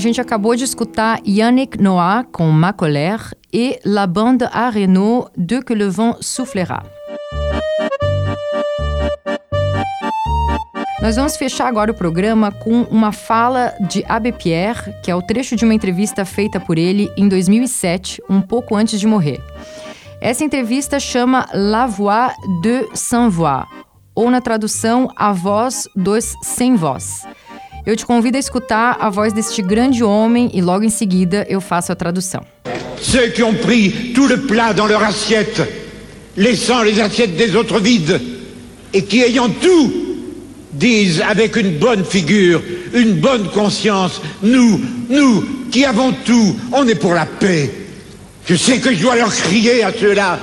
gente 0.00 0.20
acabou 0.20 0.56
de 0.56 0.64
escutar 0.64 1.20
Yannick 1.24 1.80
Noah 1.80 2.24
com 2.24 2.50
Ma 2.50 2.72
Colère 2.72 3.34
e 3.52 3.78
La 3.84 4.06
Bande 4.06 4.44
à 4.50 4.68
Renault 4.70 5.30
de 5.36 5.62
Que 5.62 5.74
le 5.74 5.88
vent 5.88 6.16
soufflera. 6.20 6.82
Nós 11.02 11.16
vamos 11.16 11.36
fechar 11.36 11.66
agora 11.66 11.92
o 11.92 11.94
programa 11.94 12.50
com 12.50 12.82
uma 12.82 13.12
fala 13.12 13.74
de 13.88 14.04
Abbé 14.08 14.32
Pierre, 14.32 14.92
que 15.02 15.10
é 15.10 15.14
o 15.14 15.22
trecho 15.22 15.56
de 15.56 15.64
uma 15.64 15.74
entrevista 15.74 16.24
feita 16.24 16.60
por 16.60 16.76
ele 16.76 17.10
em 17.16 17.28
2007, 17.28 18.22
um 18.28 18.40
pouco 18.40 18.74
antes 18.76 19.00
de 19.00 19.06
morrer. 19.06 19.40
Essa 20.20 20.44
entrevista 20.44 21.00
chama 21.00 21.48
La 21.54 21.86
Voix 21.86 22.34
de 22.62 22.86
Sans 22.94 23.32
Voix, 23.32 23.66
ou 24.14 24.30
na 24.30 24.40
tradução, 24.40 25.08
A 25.16 25.32
Voz 25.32 25.88
dos 25.96 26.34
Sem 26.42 26.76
Voz. 26.76 27.26
Eu 27.86 27.96
te 27.96 28.04
convido 28.04 28.36
a 28.36 28.40
escutar 28.40 28.98
a 29.00 29.08
voz 29.08 29.32
deste 29.32 29.62
grande 29.62 30.04
homem 30.04 30.50
e 30.52 30.60
logo 30.60 30.84
em 30.84 30.90
seguida 30.90 31.46
eu 31.48 31.60
faço 31.60 31.90
a 31.90 31.96
tradução. 31.96 32.42
Ceux 33.00 33.30
qui 33.30 33.42
ont 33.42 33.54
pris 33.54 34.12
tout 34.14 34.26
le 34.26 34.42
plat 34.42 34.74
dans 34.74 34.86
leur 34.86 35.02
assiette, 35.02 35.62
laissant 36.36 36.82
les 36.82 37.00
assiettes 37.00 37.36
des 37.36 37.56
autres 37.56 37.80
vides, 37.80 38.20
et 38.92 39.02
qui 39.02 39.22
ayant 39.22 39.48
tout, 39.48 39.90
disent 40.72 41.22
avec 41.22 41.56
une 41.56 41.78
bonne 41.78 42.04
figure, 42.04 42.62
une 42.92 43.14
bonne 43.14 43.48
conscience, 43.48 44.20
nous, 44.42 44.80
nous, 45.08 45.44
qui 45.70 45.86
avons 45.86 46.12
tout, 46.12 46.56
on 46.72 46.86
est 46.86 46.94
pour 46.94 47.14
la 47.14 47.24
paix. 47.24 47.70
Je 48.46 48.56
sais 48.56 48.78
que 48.78 48.92
je 48.92 49.00
dois 49.00 49.16
leur 49.16 49.34
crier 49.34 49.82
à 49.82 49.92
ceux-là, 49.92 50.38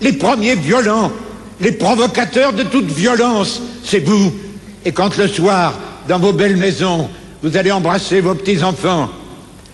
les 0.00 0.14
premiers 0.14 0.56
violents, 0.56 1.12
les 1.60 1.72
provocateurs 1.72 2.52
de 2.52 2.64
toute 2.64 2.90
violence, 2.90 3.62
c'est 3.84 4.04
vous. 4.04 4.32
Et 4.84 4.90
quand 4.90 5.16
le 5.16 5.28
soir, 5.28 5.74
dans 6.08 6.18
vos 6.18 6.32
belles 6.32 6.56
maisons, 6.56 7.08
vous 7.42 7.56
allez 7.56 7.72
embrasser 7.72 8.20
vos 8.20 8.34
petits-enfants, 8.34 9.08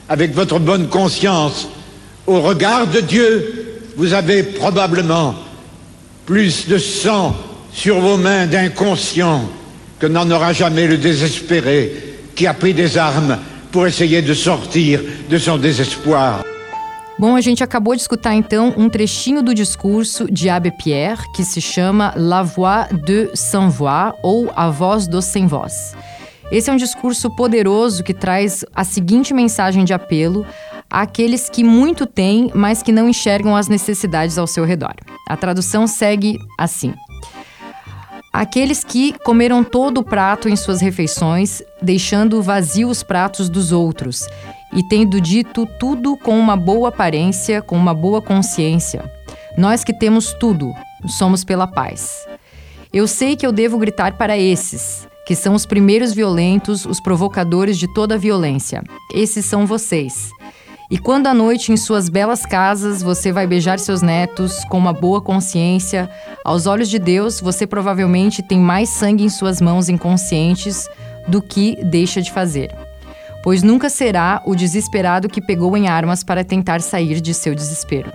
avec 0.09 0.35
votre 0.35 0.59
bonne 0.59 0.89
conscience, 0.89 1.69
au 2.27 2.41
regard 2.41 2.87
de 2.87 3.01
Dieu, 3.01 3.83
vous 3.97 4.13
avez 4.13 4.43
probablement 4.43 5.35
plus 6.27 6.69
de 6.69 6.79
sang 6.79 7.35
sur 7.73 8.01
vos 8.01 8.17
mains 8.17 8.47
d'inconscients 8.47 9.49
que 9.99 10.07
n'en 10.07 10.31
aura 10.31 10.53
jamais 10.53 10.87
le 10.87 10.99
désespéré 10.99 11.93
qui 12.35 12.47
a 12.47 12.55
pris 12.55 12.75
des 12.75 12.97
armes 12.97 13.39
pour 13.73 13.87
essayer 13.87 14.23
de 14.23 14.35
sortir 14.35 15.01
de 15.29 15.39
son 15.39 15.59
désespoir. 15.59 16.43
Bom, 17.19 17.35
a 17.35 17.41
gente 17.41 17.65
acabou 17.65 17.97
de 17.97 18.01
escutar 18.01 18.35
então 18.35 18.73
um 18.77 18.89
trechinho 18.89 19.43
do 19.43 19.53
discurso 19.53 20.31
de 20.31 20.49
Abbé 20.49 20.71
Pierre, 20.71 21.25
que 21.35 21.43
se 21.43 21.61
chama 21.61 22.13
La 22.15 22.45
Voix 22.45 22.87
de 22.93 23.29
Sans 23.35 23.69
Voix, 23.69 24.15
ou 24.23 24.49
A 24.55 24.71
Voz 24.71 25.09
dos 25.09 25.25
Sem 25.25 25.49
Voz. 25.49 25.97
Esse 26.51 26.71
é 26.71 26.73
um 26.73 26.77
discurso 26.77 27.31
poderoso 27.31 28.03
que 28.03 28.15
traz 28.15 28.65
a 28.75 28.83
seguinte 28.83 29.35
mensagem 29.35 29.85
de 29.85 29.93
apelo 29.93 30.47
àqueles 30.91 31.51
que 31.51 31.63
muito 31.63 32.07
têm, 32.07 32.51
mas 32.55 32.83
que 32.83 32.93
não 32.93 33.09
enxergam 33.09 33.55
as 33.55 33.69
necessidades 33.69 34.39
ao 34.39 34.47
seu 34.47 34.65
redor. 34.65 34.95
A 35.29 35.37
tradução 35.37 35.87
segue 35.87 36.39
assim: 36.59 36.95
Aqueles 38.33 38.85
que 38.85 39.13
comeram 39.25 39.65
todo 39.65 39.99
o 39.99 40.05
prato 40.05 40.49
em 40.49 40.57
suas 40.57 40.81
refeições, 40.81 41.63
deixando 41.83 42.43
vazio 42.43 42.89
os 42.89 43.03
pratos 43.03 43.49
dos 43.49 43.73
outros, 43.73 44.27
e 44.73 44.83
tendo 44.89 45.21
dito 45.21 45.67
tudo 45.79 46.17
com 46.17 46.39
uma 46.39 46.57
boa 46.57 46.91
aparência, 46.91 47.61
com 47.61 47.77
uma 47.77 47.93
boa 47.93 48.23
consciência. 48.23 49.05
Nós 49.57 49.83
que 49.83 49.93
temos 49.93 50.33
tudo, 50.35 50.73
somos 51.07 51.43
pela 51.43 51.67
paz. 51.67 52.27
Eu 52.93 53.09
sei 53.09 53.35
que 53.35 53.47
eu 53.47 53.53
devo 53.53 53.77
gritar 53.77 54.17
para 54.17 54.39
esses, 54.39 55.08
que 55.29 55.37
são 55.37 55.55
os 55.55 55.67
primeiros 55.67 56.15
violentos, 56.15 56.87
os 56.87 57.01
provocadores 57.01 57.77
de 57.77 57.87
toda 57.87 58.15
a 58.15 58.19
violência. 58.19 58.83
Esses 59.13 59.45
são 59.45 59.67
vocês. 59.67 60.33
E 60.91 60.97
quando 60.97 61.27
à 61.27 61.35
noite, 61.35 61.71
em 61.71 61.77
suas 61.77 62.09
belas 62.09 62.47
casas, 62.47 63.03
você 63.03 63.31
vai 63.31 63.47
beijar 63.47 63.79
seus 63.79 64.01
netos 64.01 64.65
com 64.71 64.79
uma 64.79 64.91
boa 64.91 65.21
consciência, 65.21 66.09
aos 66.43 66.67
olhos 66.67 66.89
de 66.89 66.99
Deus, 66.99 67.43
você 67.43 67.67
provavelmente 67.67 68.43
tem 68.43 68.59
mais 68.59 68.89
sangue 68.89 69.23
em 69.23 69.29
suas 69.29 69.61
mãos 69.61 69.91
inconscientes 69.91 70.89
do 71.27 71.43
que 71.43 71.77
deixa 71.85 72.23
de 72.23 72.33
fazer. 72.33 72.75
Pois 73.43 73.63
nunca 73.63 73.91
será 73.91 74.41
o 74.47 74.57
desesperado 74.57 75.29
que 75.29 75.43
pegou 75.43 75.77
em 75.77 75.89
armas 75.89 76.25
para 76.25 76.43
tentar 76.43 76.81
sair 76.81 77.21
de 77.21 77.35
seu 77.35 77.55
desespero. 77.55 78.11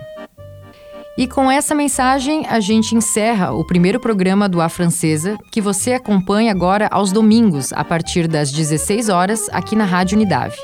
E 1.16 1.28
com 1.28 1.48
essa 1.48 1.76
mensagem, 1.76 2.44
a 2.48 2.58
gente 2.58 2.96
encerra 2.96 3.52
o 3.52 3.64
primeiro 3.64 4.00
programa 4.00 4.48
do 4.48 4.60
A 4.60 4.68
Francesa, 4.68 5.38
que 5.52 5.60
você 5.60 5.92
acompanha 5.92 6.50
agora 6.50 6.88
aos 6.90 7.12
domingos, 7.12 7.72
a 7.72 7.84
partir 7.84 8.26
das 8.26 8.50
16 8.50 9.08
horas, 9.08 9.48
aqui 9.52 9.76
na 9.76 9.84
Rádio 9.84 10.16
Unidade. 10.16 10.56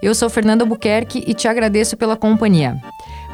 Eu 0.00 0.14
sou 0.14 0.30
Fernanda 0.30 0.64
Buquerque 0.64 1.22
e 1.26 1.34
te 1.34 1.46
agradeço 1.46 1.98
pela 1.98 2.16
companhia. 2.16 2.80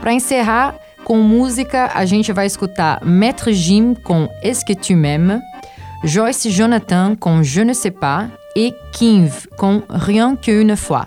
Para 0.01 0.13
encerrar, 0.13 0.75
com 1.05 1.19
música, 1.19 1.93
a 1.95 2.05
gente 2.05 2.33
vai 2.33 2.47
escutar 2.47 3.05
Maître 3.05 3.53
Jim 3.53 3.95
com 3.95 4.29
Est-ce 4.43 4.65
que 4.65 4.75
tu 4.75 4.97
m'aimes, 4.97 5.41
Joyce 6.03 6.51
Jonathan 6.51 7.15
com 7.15 7.45
Je 7.45 7.63
ne 7.63 7.75
sais 7.75 7.95
pas 7.97 8.29
e 8.57 8.75
Kinv 8.93 9.47
com 9.57 9.83
Rien 9.89 10.35
que 10.35 10.51
une 10.51 10.77
fois. 10.77 11.07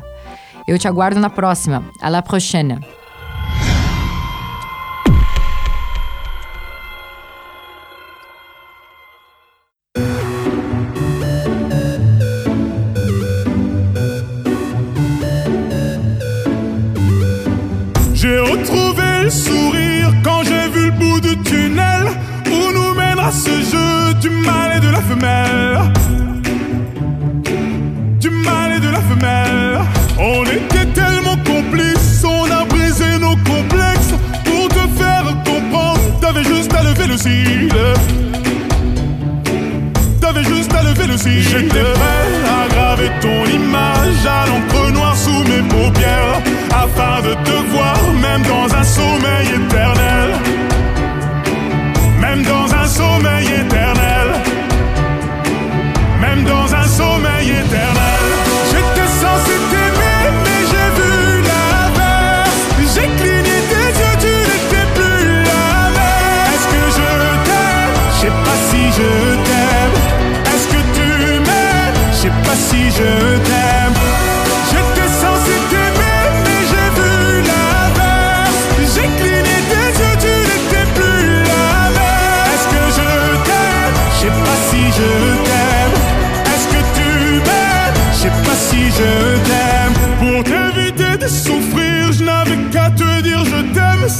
Eu 0.66 0.80
te 0.80 0.88
aguardo 0.88 1.20
na 1.20 1.30
próxima. 1.30 1.84
À 2.02 2.10
la 2.10 2.22
prochaine. 2.22 2.80
T'avais 40.20 40.44
juste 40.44 40.74
à 40.74 40.84
lever 40.84 41.08
le 41.08 41.18
cil. 41.18 41.70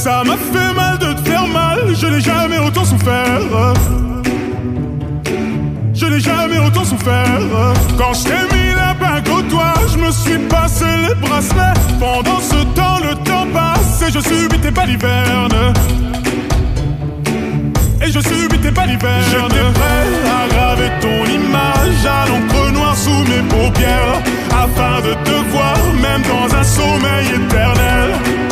Ça 0.04 0.22
m'a 0.26 0.36
fait 0.36 0.74
mal 0.74 0.98
de 0.98 1.14
te 1.14 1.30
faire 1.30 1.48
mal, 1.48 1.80
je 1.96 2.08
n'ai 2.08 2.20
jamais 2.20 2.60
autant 2.60 2.84
souffert. 2.84 3.40
Je 5.94 6.06
n'ai 6.08 6.20
jamais 6.20 6.60
autant 6.60 6.84
souffert. 6.84 7.40
Quand 7.98 8.14
je 8.14 8.24
t'ai 8.26 8.44
mis 8.54 8.76
la 8.76 8.94
bague 8.96 9.30
au 9.30 9.42
doigt, 9.44 9.76
je 9.94 9.98
me 9.98 10.12
suis 10.12 10.40
passé 10.50 10.84
les 11.08 11.16
bracelets. 11.16 11.80
Pendant 12.02 12.42
ce 12.42 12.66
temps, 12.76 13.00
le 13.02 13.16
temps 13.24 13.48
passe 13.54 14.02
et 14.06 14.12
je 14.12 14.20
subis 14.20 14.60
tes 14.60 14.72
balivernes. 14.72 15.74
Et 18.02 18.12
je 18.12 18.20
subis 18.20 18.60
tes 18.60 18.72
balivernes. 18.72 19.24
J'étais 19.32 19.72
prêt 19.74 21.00
ton 21.00 21.24
image 21.32 22.06
à 22.06 22.28
l'encre 22.28 22.72
noire 22.74 22.98
sous 22.98 23.24
mes 23.32 23.44
paupières. 23.48 24.22
Afin 24.52 25.00
de 25.08 25.14
te 25.24 25.50
voir, 25.50 25.78
même 26.02 26.24
dans 26.24 26.54
un 26.58 26.64
sommeil 26.64 27.28
éternel. 27.36 28.43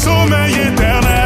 Même 0.00 0.06
dans 0.06 0.22
un 0.22 0.26
sommeil 0.26 0.54
éternel. 0.54 1.19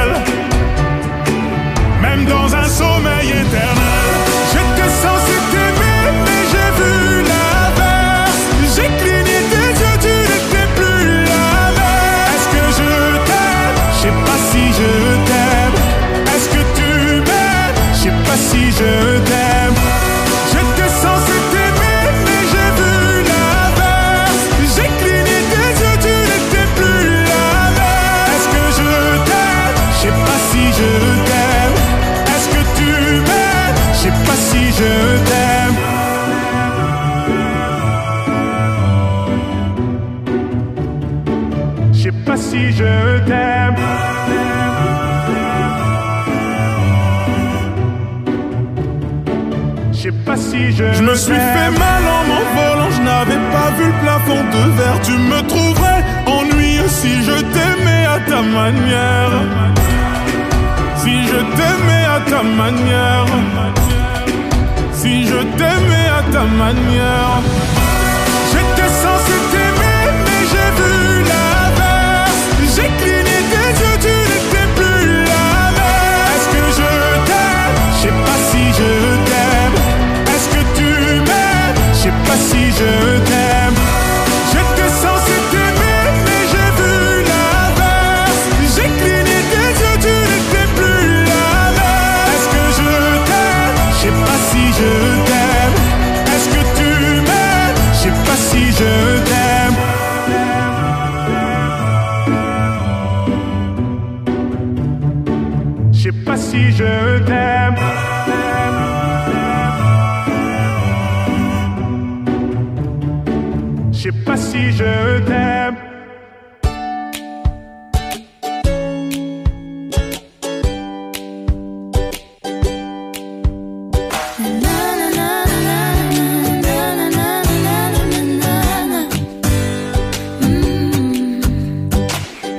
Pas 114.24 114.36
si 114.36 114.72
je 114.72 115.20
t'aime. 115.26 115.76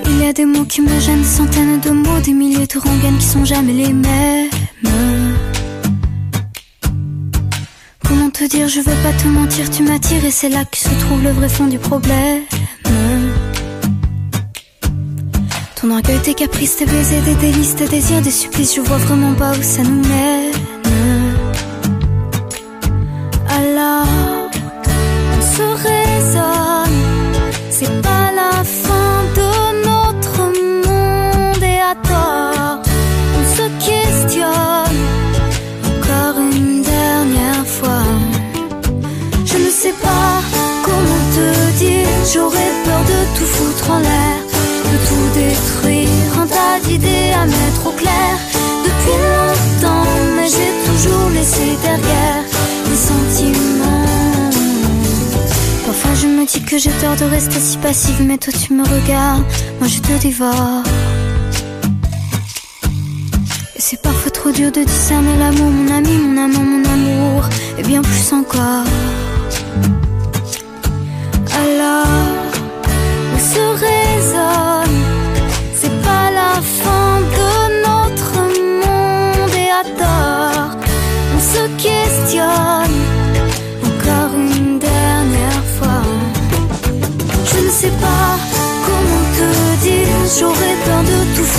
Il 0.07 0.21
y 0.21 0.27
a 0.27 0.33
des 0.33 0.45
mots 0.45 0.65
qui 0.65 0.81
me 0.81 0.99
gênent, 0.99 1.23
centaines 1.23 1.79
de 1.79 1.91
mots, 1.91 2.19
des 2.23 2.33
milliers 2.33 2.67
de 2.67 2.79
rengaines 2.79 3.17
qui 3.17 3.25
sont 3.25 3.45
jamais 3.45 3.73
les 3.73 3.93
mêmes. 3.93 4.44
Te 8.47 8.55
dire, 8.55 8.67
je 8.67 8.79
veux 8.79 8.95
pas 9.03 9.13
te 9.13 9.27
mentir, 9.27 9.69
tu 9.69 9.83
m'attires 9.83 10.25
et 10.25 10.31
c'est 10.31 10.49
là 10.49 10.65
que 10.65 10.77
se 10.77 10.89
trouve 11.01 11.23
le 11.23 11.31
vrai 11.31 11.49
fond 11.49 11.67
du 11.67 11.79
problème. 11.79 12.43
Ton 15.75 15.91
orgueil, 15.91 16.19
tes 16.19 16.33
caprices, 16.33 16.77
tes 16.77 16.85
baisers, 16.85 17.21
des 17.21 17.35
délices, 17.35 17.75
tes 17.75 17.87
désirs, 17.87 18.21
des 18.21 18.31
supplices, 18.31 18.75
je 18.75 18.81
vois 18.81 18.97
vraiment 18.97 19.33
pas 19.33 19.51
où 19.51 19.61
ça 19.61 19.83
nous 19.83 20.01
mène. 20.01 20.64
Passive, 57.85 58.23
mais 58.23 58.39
toi 58.39 58.51
tu 58.51 58.73
me 58.73 58.83
regardes, 58.83 59.43
moi 59.79 59.87
je 59.87 59.99
te 59.99 60.13
dévore. 60.19 60.81
Et 63.75 63.79
c'est 63.79 64.01
parfois 64.01 64.31
trop 64.31 64.49
dur 64.49 64.71
de 64.71 64.81
discerner 64.83 65.37
l'amour, 65.37 65.69
mon 65.69 65.93
ami, 65.93 66.17
mon 66.17 66.35
amant, 66.45 66.65
mon 66.73 66.83
amour, 66.83 67.43
et 67.77 67.83
bien 67.83 68.01
plus 68.01 68.33
encore. 68.33 68.85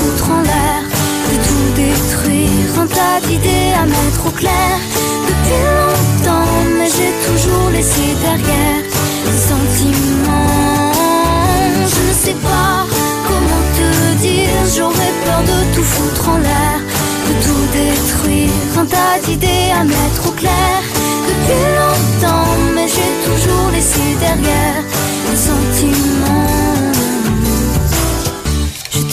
En 0.06 0.42
l'air, 0.42 0.82
de 1.30 1.36
tout 1.46 1.68
détruire, 1.74 2.80
un 2.80 2.86
tas 2.86 3.18
d'idées 3.26 3.72
à 3.74 3.84
mettre 3.86 4.26
au 4.26 4.30
clair. 4.30 4.78
Depuis 5.26 5.62
longtemps, 5.80 6.62
mais 6.78 6.86
j'ai 6.86 7.12
toujours 7.26 7.70
laissé 7.70 8.14
derrière 8.22 8.82
les 9.26 9.40
sentiments. 9.50 10.92
Je 11.92 12.00
ne 12.08 12.14
sais 12.24 12.38
pas 12.40 12.86
comment 13.26 13.64
te 13.78 14.22
dire, 14.22 14.60
j'aurais 14.76 15.14
peur 15.24 15.42
de 15.42 15.74
tout 15.74 15.82
foutre 15.82 16.28
en 16.28 16.38
l'air, 16.38 16.78
de 17.28 17.32
tout 17.44 17.66
détruire, 17.72 18.78
un 18.78 18.86
tas 18.86 19.18
d'idées 19.24 19.72
à 19.78 19.82
mettre 19.82 20.28
au 20.28 20.32
clair. 20.32 20.78
Depuis 21.28 21.66
longtemps, 21.80 22.54
mais 22.74 22.86
j'ai 22.86 23.12
toujours 23.26 23.70
laissé 23.72 24.04
derrière 24.20 24.82
les 25.30 25.36
sentiments. 25.36 26.55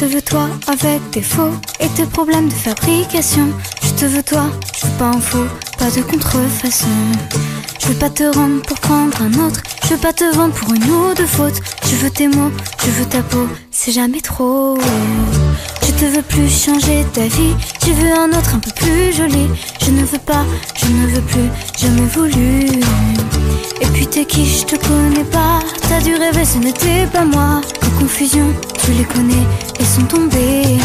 Je 0.03 0.09
te 0.09 0.15
veux 0.15 0.21
toi 0.21 0.49
avec 0.67 1.11
tes 1.11 1.21
faux 1.21 1.53
et 1.79 1.87
tes 1.95 2.05
problèmes 2.05 2.49
de 2.49 2.53
fabrication. 2.53 3.47
Je 3.81 3.91
te 3.91 4.05
veux 4.05 4.21
toi, 4.21 4.51
je 4.77 4.85
veux 4.85 4.97
pas 4.97 5.05
un 5.05 5.21
faux, 5.21 5.47
pas 5.79 5.89
de 5.91 6.01
contrefaçon. 6.01 6.87
Je 7.79 7.87
veux 7.87 7.99
pas 7.99 8.09
te 8.09 8.23
rendre 8.23 8.61
pour 8.63 8.77
prendre 8.81 9.21
un 9.21 9.47
autre. 9.47 9.61
Je 9.93 9.97
veux 9.97 10.01
pas 10.01 10.13
te 10.13 10.35
vendre 10.35 10.55
pour 10.55 10.73
une 10.73 10.89
ou 10.89 11.13
deux 11.13 11.27
fautes. 11.27 11.61
Je 11.85 11.95
veux 11.97 12.09
tes 12.09 12.27
mots, 12.27 12.49
je 12.83 12.89
veux 12.89 13.05
ta 13.05 13.21
peau, 13.21 13.47
c'est 13.69 13.91
jamais 13.91 14.21
trop. 14.21 14.75
Je 15.85 15.91
te 15.91 16.05
veux 16.05 16.23
plus 16.23 16.49
changer 16.49 17.05
ta 17.13 17.21
vie. 17.21 17.53
Je 17.85 17.91
veux 17.91 18.11
un 18.11 18.29
autre 18.29 18.55
un 18.55 18.59
peu 18.59 18.71
plus 18.71 19.13
joli. 19.15 19.47
Je 19.85 19.91
ne 19.91 20.03
veux 20.03 20.17
pas, 20.17 20.45
je 20.75 20.87
ne 20.87 21.05
veux 21.09 21.21
plus, 21.21 21.47
jamais 21.77 22.07
voulu. 22.11 22.65
Et 23.81 23.85
puis 23.93 24.07
t'es 24.07 24.25
qui, 24.25 24.47
je 24.47 24.65
te 24.65 24.77
connais 24.77 25.25
pas. 25.25 25.59
T'as 25.87 26.01
dû 26.01 26.15
rêver, 26.15 26.43
ce 26.43 26.57
n'était 26.57 27.05
pas 27.13 27.25
moi. 27.25 27.61
Les 27.83 27.89
confusions, 27.99 28.51
tu 28.83 28.93
les 28.93 29.05
connais, 29.05 29.45
elles 29.79 29.85
sont 29.85 30.07
tombées. 30.07 30.79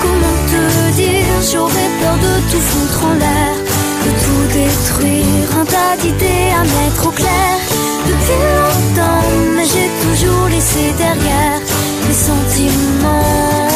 Comment 0.00 0.36
te 0.52 0.94
dire, 0.94 1.34
j'aurais 1.50 1.90
peur 2.00 2.14
de 2.14 2.52
tout 2.52 2.60
foutre 2.60 3.06
en 3.06 3.14
l'air, 3.14 3.56
de 4.04 4.10
tout 4.22 4.44
détruire, 4.54 5.60
un 5.60 5.64
tas 5.64 5.96
d'idées 6.00 6.52
à 6.54 6.62
mettre 6.62 7.08
au 7.08 7.10
clair. 7.10 7.71
Depuis 8.06 8.42
longtemps, 8.60 9.28
mais 9.54 9.64
j'ai 9.64 9.90
toujours 10.04 10.48
laissé 10.48 10.92
derrière 10.98 11.60
les 12.08 12.14
sentiments. 12.14 13.68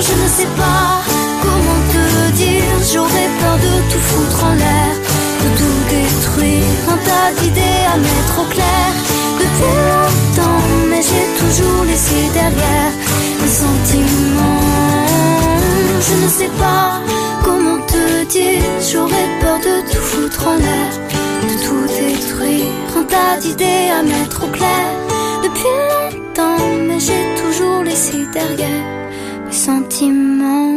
Je 0.00 0.14
ne 0.22 0.28
sais 0.28 0.50
pas 0.56 1.02
comment 1.42 1.82
te 1.94 2.32
dire, 2.32 2.74
j'aurais 2.92 3.30
peur 3.40 3.56
de 3.66 3.74
tout 3.90 4.04
foutre 4.10 4.44
en 4.44 4.54
l'air, 4.54 4.94
de 5.42 5.48
tout 5.58 5.80
détruire, 5.88 6.80
un 6.88 6.98
tas 7.06 7.30
d'idées 7.40 7.82
à 7.92 7.96
mettre 7.96 8.34
au 8.42 8.44
clair. 8.54 8.88
Depuis 9.38 9.74
longtemps, 9.92 10.64
mais 10.90 11.02
j'ai 11.02 11.26
toujours 11.40 11.84
laissé 11.84 12.18
derrière 12.34 12.92
les 13.42 13.48
sentiments. 13.48 15.00
Je 16.08 16.14
ne 16.24 16.28
sais 16.28 16.52
pas 16.58 17.00
comment 17.44 17.80
te 17.86 18.24
dire, 18.24 18.62
j'aurais 18.90 19.28
peur 19.40 19.58
de 19.58 19.80
tout 19.90 20.02
foutre 20.02 20.46
en 20.46 20.56
l'air, 20.56 20.69
d'idées 23.38 23.90
à 23.92 24.02
mettre 24.02 24.44
au 24.44 24.48
clair. 24.48 24.86
Depuis 25.42 25.72
longtemps, 26.12 26.66
mais 26.86 27.00
j'ai 27.00 27.34
toujours 27.42 27.82
laissé 27.82 28.26
derrière 28.32 28.84
mes 29.46 29.52
sentiments. 29.52 30.70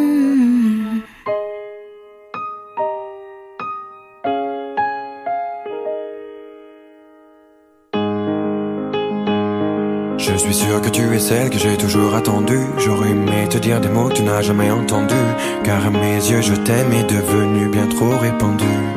Je 10.17 10.37
suis 10.37 10.53
sûr 10.53 10.81
que 10.81 10.89
tu 10.89 11.13
es 11.13 11.19
celle 11.19 11.49
que 11.49 11.59
j'ai 11.59 11.77
toujours 11.77 12.15
attendue. 12.15 12.65
J'aurais 12.77 13.09
aimé 13.09 13.47
te 13.49 13.57
dire 13.57 13.81
des 13.81 13.89
mots 13.89 14.09
que 14.09 14.13
tu 14.13 14.23
n'as 14.23 14.41
jamais 14.41 14.71
entendus. 14.71 15.15
Car 15.63 15.91
mes 15.91 16.15
yeux, 16.15 16.41
je 16.41 16.53
t'aime 16.53 16.93
est 16.93 17.09
devenu 17.09 17.67
bien 17.67 17.87
trop 17.87 18.17
répandu. 18.17 18.92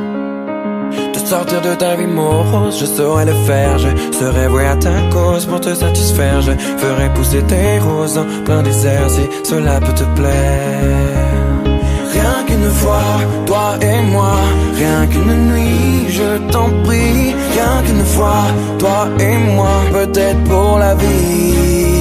Sortir 1.26 1.60
de 1.60 1.74
ta 1.74 1.96
vie 1.96 2.06
morose, 2.06 2.78
je 2.78 2.86
saurais 2.86 3.24
le 3.24 3.34
faire. 3.48 3.78
Je 3.78 3.88
serais 4.16 4.46
voué 4.46 4.64
à 4.64 4.76
ta 4.76 4.92
cause 5.10 5.44
pour 5.44 5.60
te 5.60 5.74
satisfaire. 5.74 6.40
Je 6.40 6.52
ferai 6.52 7.12
pousser 7.14 7.42
tes 7.42 7.80
roses 7.80 8.16
en 8.16 8.26
plein 8.44 8.62
désert 8.62 9.10
si 9.10 9.22
cela 9.42 9.80
peut 9.80 9.92
te 9.92 10.04
plaire. 10.14 11.66
Rien 12.12 12.44
qu'une 12.46 12.70
fois, 12.70 13.02
toi 13.44 13.74
et 13.82 14.02
moi, 14.02 14.36
rien 14.76 15.04
qu'une 15.08 15.52
nuit, 15.52 16.06
je 16.10 16.38
t'en 16.52 16.70
prie. 16.84 17.34
Rien 17.54 17.82
qu'une 17.84 18.04
fois, 18.04 18.44
toi 18.78 19.08
et 19.18 19.36
moi, 19.36 19.74
peut-être 19.92 20.44
pour 20.44 20.78
la 20.78 20.94
vie. 20.94 21.95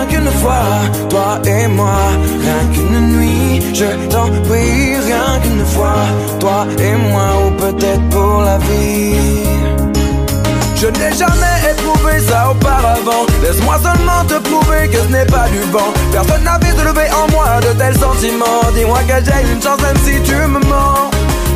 Rien 0.00 0.08
qu'une 0.08 0.30
fois, 0.40 0.64
toi 1.10 1.38
et 1.44 1.66
moi, 1.66 1.98
rien 2.40 2.72
qu'une 2.72 3.18
nuit, 3.18 3.60
je 3.74 3.84
t'en 4.08 4.28
prie. 4.48 4.96
Rien 4.96 5.38
qu'une 5.42 5.66
fois, 5.66 6.06
toi 6.38 6.66
et 6.78 6.96
moi, 7.10 7.26
ou 7.44 7.50
peut-être 7.50 8.08
pour 8.08 8.40
la 8.40 8.56
vie. 8.58 9.60
Je 10.74 10.86
n'ai 10.86 11.12
jamais 11.12 11.56
éprouvé 11.70 12.18
ça 12.20 12.50
auparavant. 12.50 13.26
Laisse-moi 13.42 13.76
seulement 13.82 14.24
te 14.26 14.38
prouver 14.48 14.88
que 14.88 14.96
ce 14.96 15.12
n'est 15.12 15.26
pas 15.26 15.48
du 15.48 15.60
vent. 15.70 15.92
Personne 16.12 16.44
n'a 16.44 16.58
vu 16.58 16.70
se 16.70 16.82
lever 16.82 17.10
en 17.12 17.30
moi 17.30 17.60
de 17.60 17.78
tels 17.78 17.98
sentiments. 17.98 18.72
Dis-moi 18.74 19.00
que 19.00 19.22
j'ai 19.22 19.52
une 19.52 19.62
chance 19.62 19.82
même 19.82 19.98
si 19.98 20.18
tu 20.22 20.34
me 20.34 20.60
mens 20.60 21.10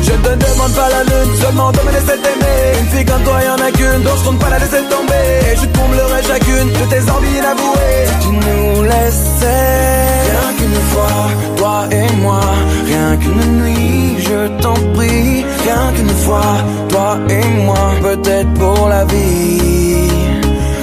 je 0.05 0.11
ne 0.11 0.17
te 0.17 0.33
demande 0.45 0.73
pas 0.73 0.89
la 0.89 1.03
lune, 1.03 1.33
seulement 1.41 1.71
de 1.71 1.79
me 1.85 1.91
laisser 1.91 2.17
t'aimer. 2.23 2.79
Une 2.79 2.89
fille 2.93 3.05
comme 3.05 3.23
toi 3.23 3.37
y'en 3.43 3.65
a 3.65 3.71
qu'une, 3.71 4.03
donc 4.03 4.17
je 4.19 4.23
compte 4.25 4.39
pas 4.39 4.49
la 4.49 4.59
laisser 4.59 4.83
tomber. 4.89 5.25
Et 5.51 5.55
je 5.61 5.65
comblerai 5.79 6.21
chacune 6.23 6.69
de 6.79 6.85
tes 6.93 7.03
envies 7.11 7.37
inavouées 7.39 8.05
Si 8.07 8.27
tu 8.27 8.31
nous 8.33 8.83
laissais 8.83 10.05
Rien 10.29 10.47
qu'une 10.57 10.81
fois, 10.91 11.17
toi 11.57 11.77
et 11.91 12.07
moi 12.21 12.41
Rien 12.85 13.17
qu'une 13.17 13.61
nuit, 13.61 14.17
je 14.19 14.61
t'en 14.61 14.77
prie. 14.95 15.45
Rien 15.65 15.85
qu'une 15.95 16.15
fois, 16.25 16.51
toi 16.89 17.17
et 17.29 17.47
moi 17.65 17.83
Peut-être 18.01 18.53
pour 18.53 18.89
la 18.89 19.05
vie. 19.05 20.09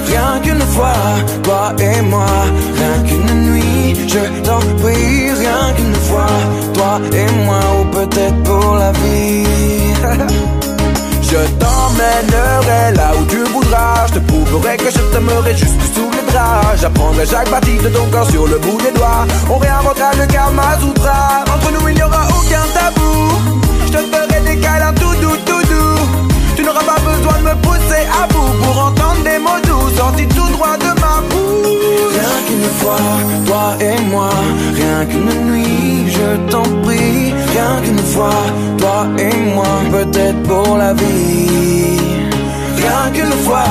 Rien 0.07 0.39
qu'une 0.43 0.65
fois, 0.75 0.99
toi 1.43 1.73
et 1.79 2.01
moi 2.01 2.25
Rien 2.77 3.03
qu'une 3.07 3.51
nuit, 3.51 3.95
je 4.07 4.41
t'en 4.45 4.59
prie. 4.81 5.31
Rien 5.43 5.73
qu'une 5.75 5.95
fois, 6.07 6.33
toi 6.73 6.99
et 7.13 7.45
moi 7.45 7.59
Ou 7.79 7.85
peut-être 7.95 8.43
pour 8.43 8.62
jusque 15.51 15.85
sous 15.93 16.09
les 16.11 16.31
draps. 16.31 16.81
J'apprendrai 16.81 17.25
chaque 17.25 17.49
partie 17.49 17.77
de 17.77 17.89
ton 17.89 18.05
corps 18.07 18.29
sur 18.29 18.47
le 18.47 18.57
bout 18.59 18.79
des 18.81 18.91
doigts. 18.91 19.25
On 19.49 19.57
réinventera 19.57 20.11
le 20.19 20.25
karma 20.27 20.63
Entre 21.53 21.71
nous 21.73 21.87
il 21.89 21.95
n'y 21.95 22.03
aura 22.03 22.23
aucun 22.27 22.65
tabou. 22.73 23.13
Je 23.85 23.91
te 23.91 23.97
ferai 23.97 24.39
des 24.47 24.57
câlins 24.61 24.93
tout 24.93 25.15
doux, 25.21 25.37
tout 25.45 25.63
doux. 25.71 25.99
Tu 26.55 26.63
n'auras 26.63 26.83
pas 26.83 26.99
besoin 26.99 27.37
de 27.39 27.43
me 27.49 27.55
pousser 27.61 28.03
à 28.21 28.27
bout 28.27 28.53
Pour 28.63 28.85
entendre 28.85 29.23
des 29.23 29.39
mots 29.39 29.61
doux 29.67 29.95
sortis 29.97 30.27
tout 30.27 30.49
droit 30.53 30.77
de 30.77 30.91
ma 31.03 31.15
bouche. 31.29 32.15
Rien 32.17 32.37
qu'une 32.47 32.69
fois, 32.79 33.05
toi 33.45 33.75
et 33.81 34.01
moi. 34.09 34.29
Rien 34.75 35.05
qu'une 35.05 35.51
nuit, 35.51 36.11
je 36.17 36.51
t'en 36.51 36.63
prie. 36.83 37.33
Rien 37.53 37.81
qu'une 37.83 38.05
fois, 38.13 38.43
toi 38.77 39.07
et 39.17 39.35
moi. 39.53 39.67
Peut-être 39.91 40.41
pour 40.43 40.77
la 40.77 40.93
vie 40.93 42.32
Rien 42.83 43.11
qu'une 43.13 43.37
fois, 43.45 43.63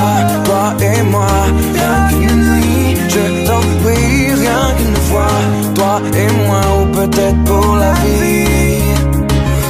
toi 0.43 0.73
et 0.81 1.01
moi. 1.03 1.27
Rien 1.75 1.97
qu'une 2.09 2.41
nuit, 2.55 2.97
je 3.09 3.45
t'en 3.47 3.61
prie 3.83 4.33
Rien 4.43 4.63
qu'une 4.77 5.01
fois, 5.07 5.35
toi 5.75 6.01
et 6.21 6.47
moi 6.47 6.61
Ou 6.81 6.85
peut-être 6.97 7.43
pour 7.45 7.75
la 7.75 7.93
vie. 7.93 8.81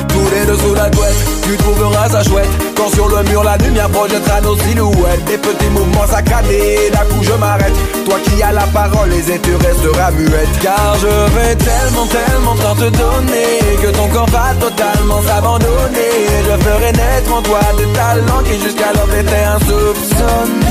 Tous 0.07 0.27
les 0.33 0.45
deux 0.45 0.57
sous 0.63 0.75
la 0.75 0.89
couette, 0.89 1.12
tu 1.43 1.57
trouveras 1.57 2.09
ça 2.09 2.23
chouette. 2.23 2.49
Quand 2.75 2.89
sur 2.93 3.07
le 3.07 3.23
mur 3.23 3.43
la 3.43 3.57
lumière 3.57 3.89
projettera 3.89 4.41
nos 4.41 4.57
silhouettes. 4.57 5.25
Des 5.25 5.37
petits 5.37 5.69
mouvements 5.69 6.07
saccadés, 6.07 6.89
d'un 6.91 7.05
coup 7.13 7.23
je 7.23 7.33
m'arrête. 7.33 7.73
Toi 8.05 8.15
qui 8.23 8.41
as 8.41 8.51
la 8.51 8.67
parole, 8.67 9.09
les 9.09 9.31
et 9.31 9.39
tu 9.39 9.55
resteras 9.55 10.11
muette. 10.11 10.59
Car 10.61 10.95
je 11.01 11.07
vais 11.35 11.55
tellement, 11.55 12.07
tellement 12.07 12.55
tant 12.55 12.75
te 12.75 12.89
donner 12.89 13.61
Que 13.81 13.87
ton 13.87 14.07
corps 14.09 14.29
va 14.29 14.53
totalement 14.59 15.21
s'abandonner. 15.21 16.13
Je 16.47 16.63
ferai 16.63 16.91
naître 16.91 17.33
en 17.33 17.41
toi 17.41 17.59
des 17.77 17.91
talents 17.93 18.43
qui 18.43 18.59
jusqu'alors 18.61 19.13
étaient 19.13 19.45
insoupçonnés 19.55 20.63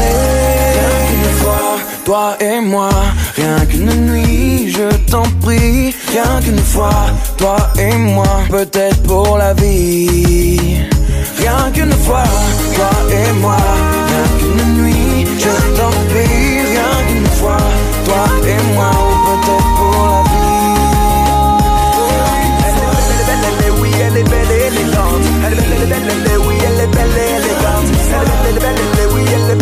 toi 2.04 2.36
et 2.40 2.60
moi. 2.60 2.90
Rien 3.36 3.64
qu'une 3.66 3.92
nuit, 4.06 4.72
je 4.72 4.88
t'en 5.10 5.22
prie. 5.40 5.94
Rien 6.12 6.40
qu'une 6.42 6.58
fois, 6.58 7.06
toi 7.36 7.56
et 7.78 7.96
moi. 7.96 8.26
Peut-être 8.50 9.02
pour 9.02 9.38
la 9.38 9.54
vie. 9.54 10.80
Rien 11.38 11.70
qu'une 11.72 11.92
fois, 11.92 12.24
toi 12.74 12.90
et 13.10 13.32
moi. 13.40 13.56
Rien 14.08 14.26
qu'une 14.38 14.82
nuit, 14.82 15.26
je 15.38 15.54
t'en 15.76 15.90
prie. 16.10 16.60
Rien 16.72 16.92
qu'une 17.08 17.30
fois, 17.38 17.62
toi 18.04 18.24
et 18.46 18.74
moi. 18.74 18.90
Peut-être 19.26 19.70
pour 19.76 20.06
la 20.06 20.22
vie. 20.22 20.32
Elle 24.04 24.18
est 24.18 24.24
belle. 24.24 24.42
Elle 25.44 25.58
est 25.58 25.86
belle, 25.86 26.08
elle 26.10 26.32
est 26.32 26.36
oui, 26.36 26.56
elle 26.64 26.80
est 26.80 26.86
belle 26.86 27.16
et 27.16 27.30
élégante. 27.36 27.88
Elle 28.14 28.48
est 28.48 28.60
belle, 28.60 28.64
elle 28.64 28.78
est 28.78 28.96
belle, 28.96 29.10
oui, 29.14 29.22
elle 29.26 29.50
est 29.50 29.56
belle. 29.56 29.61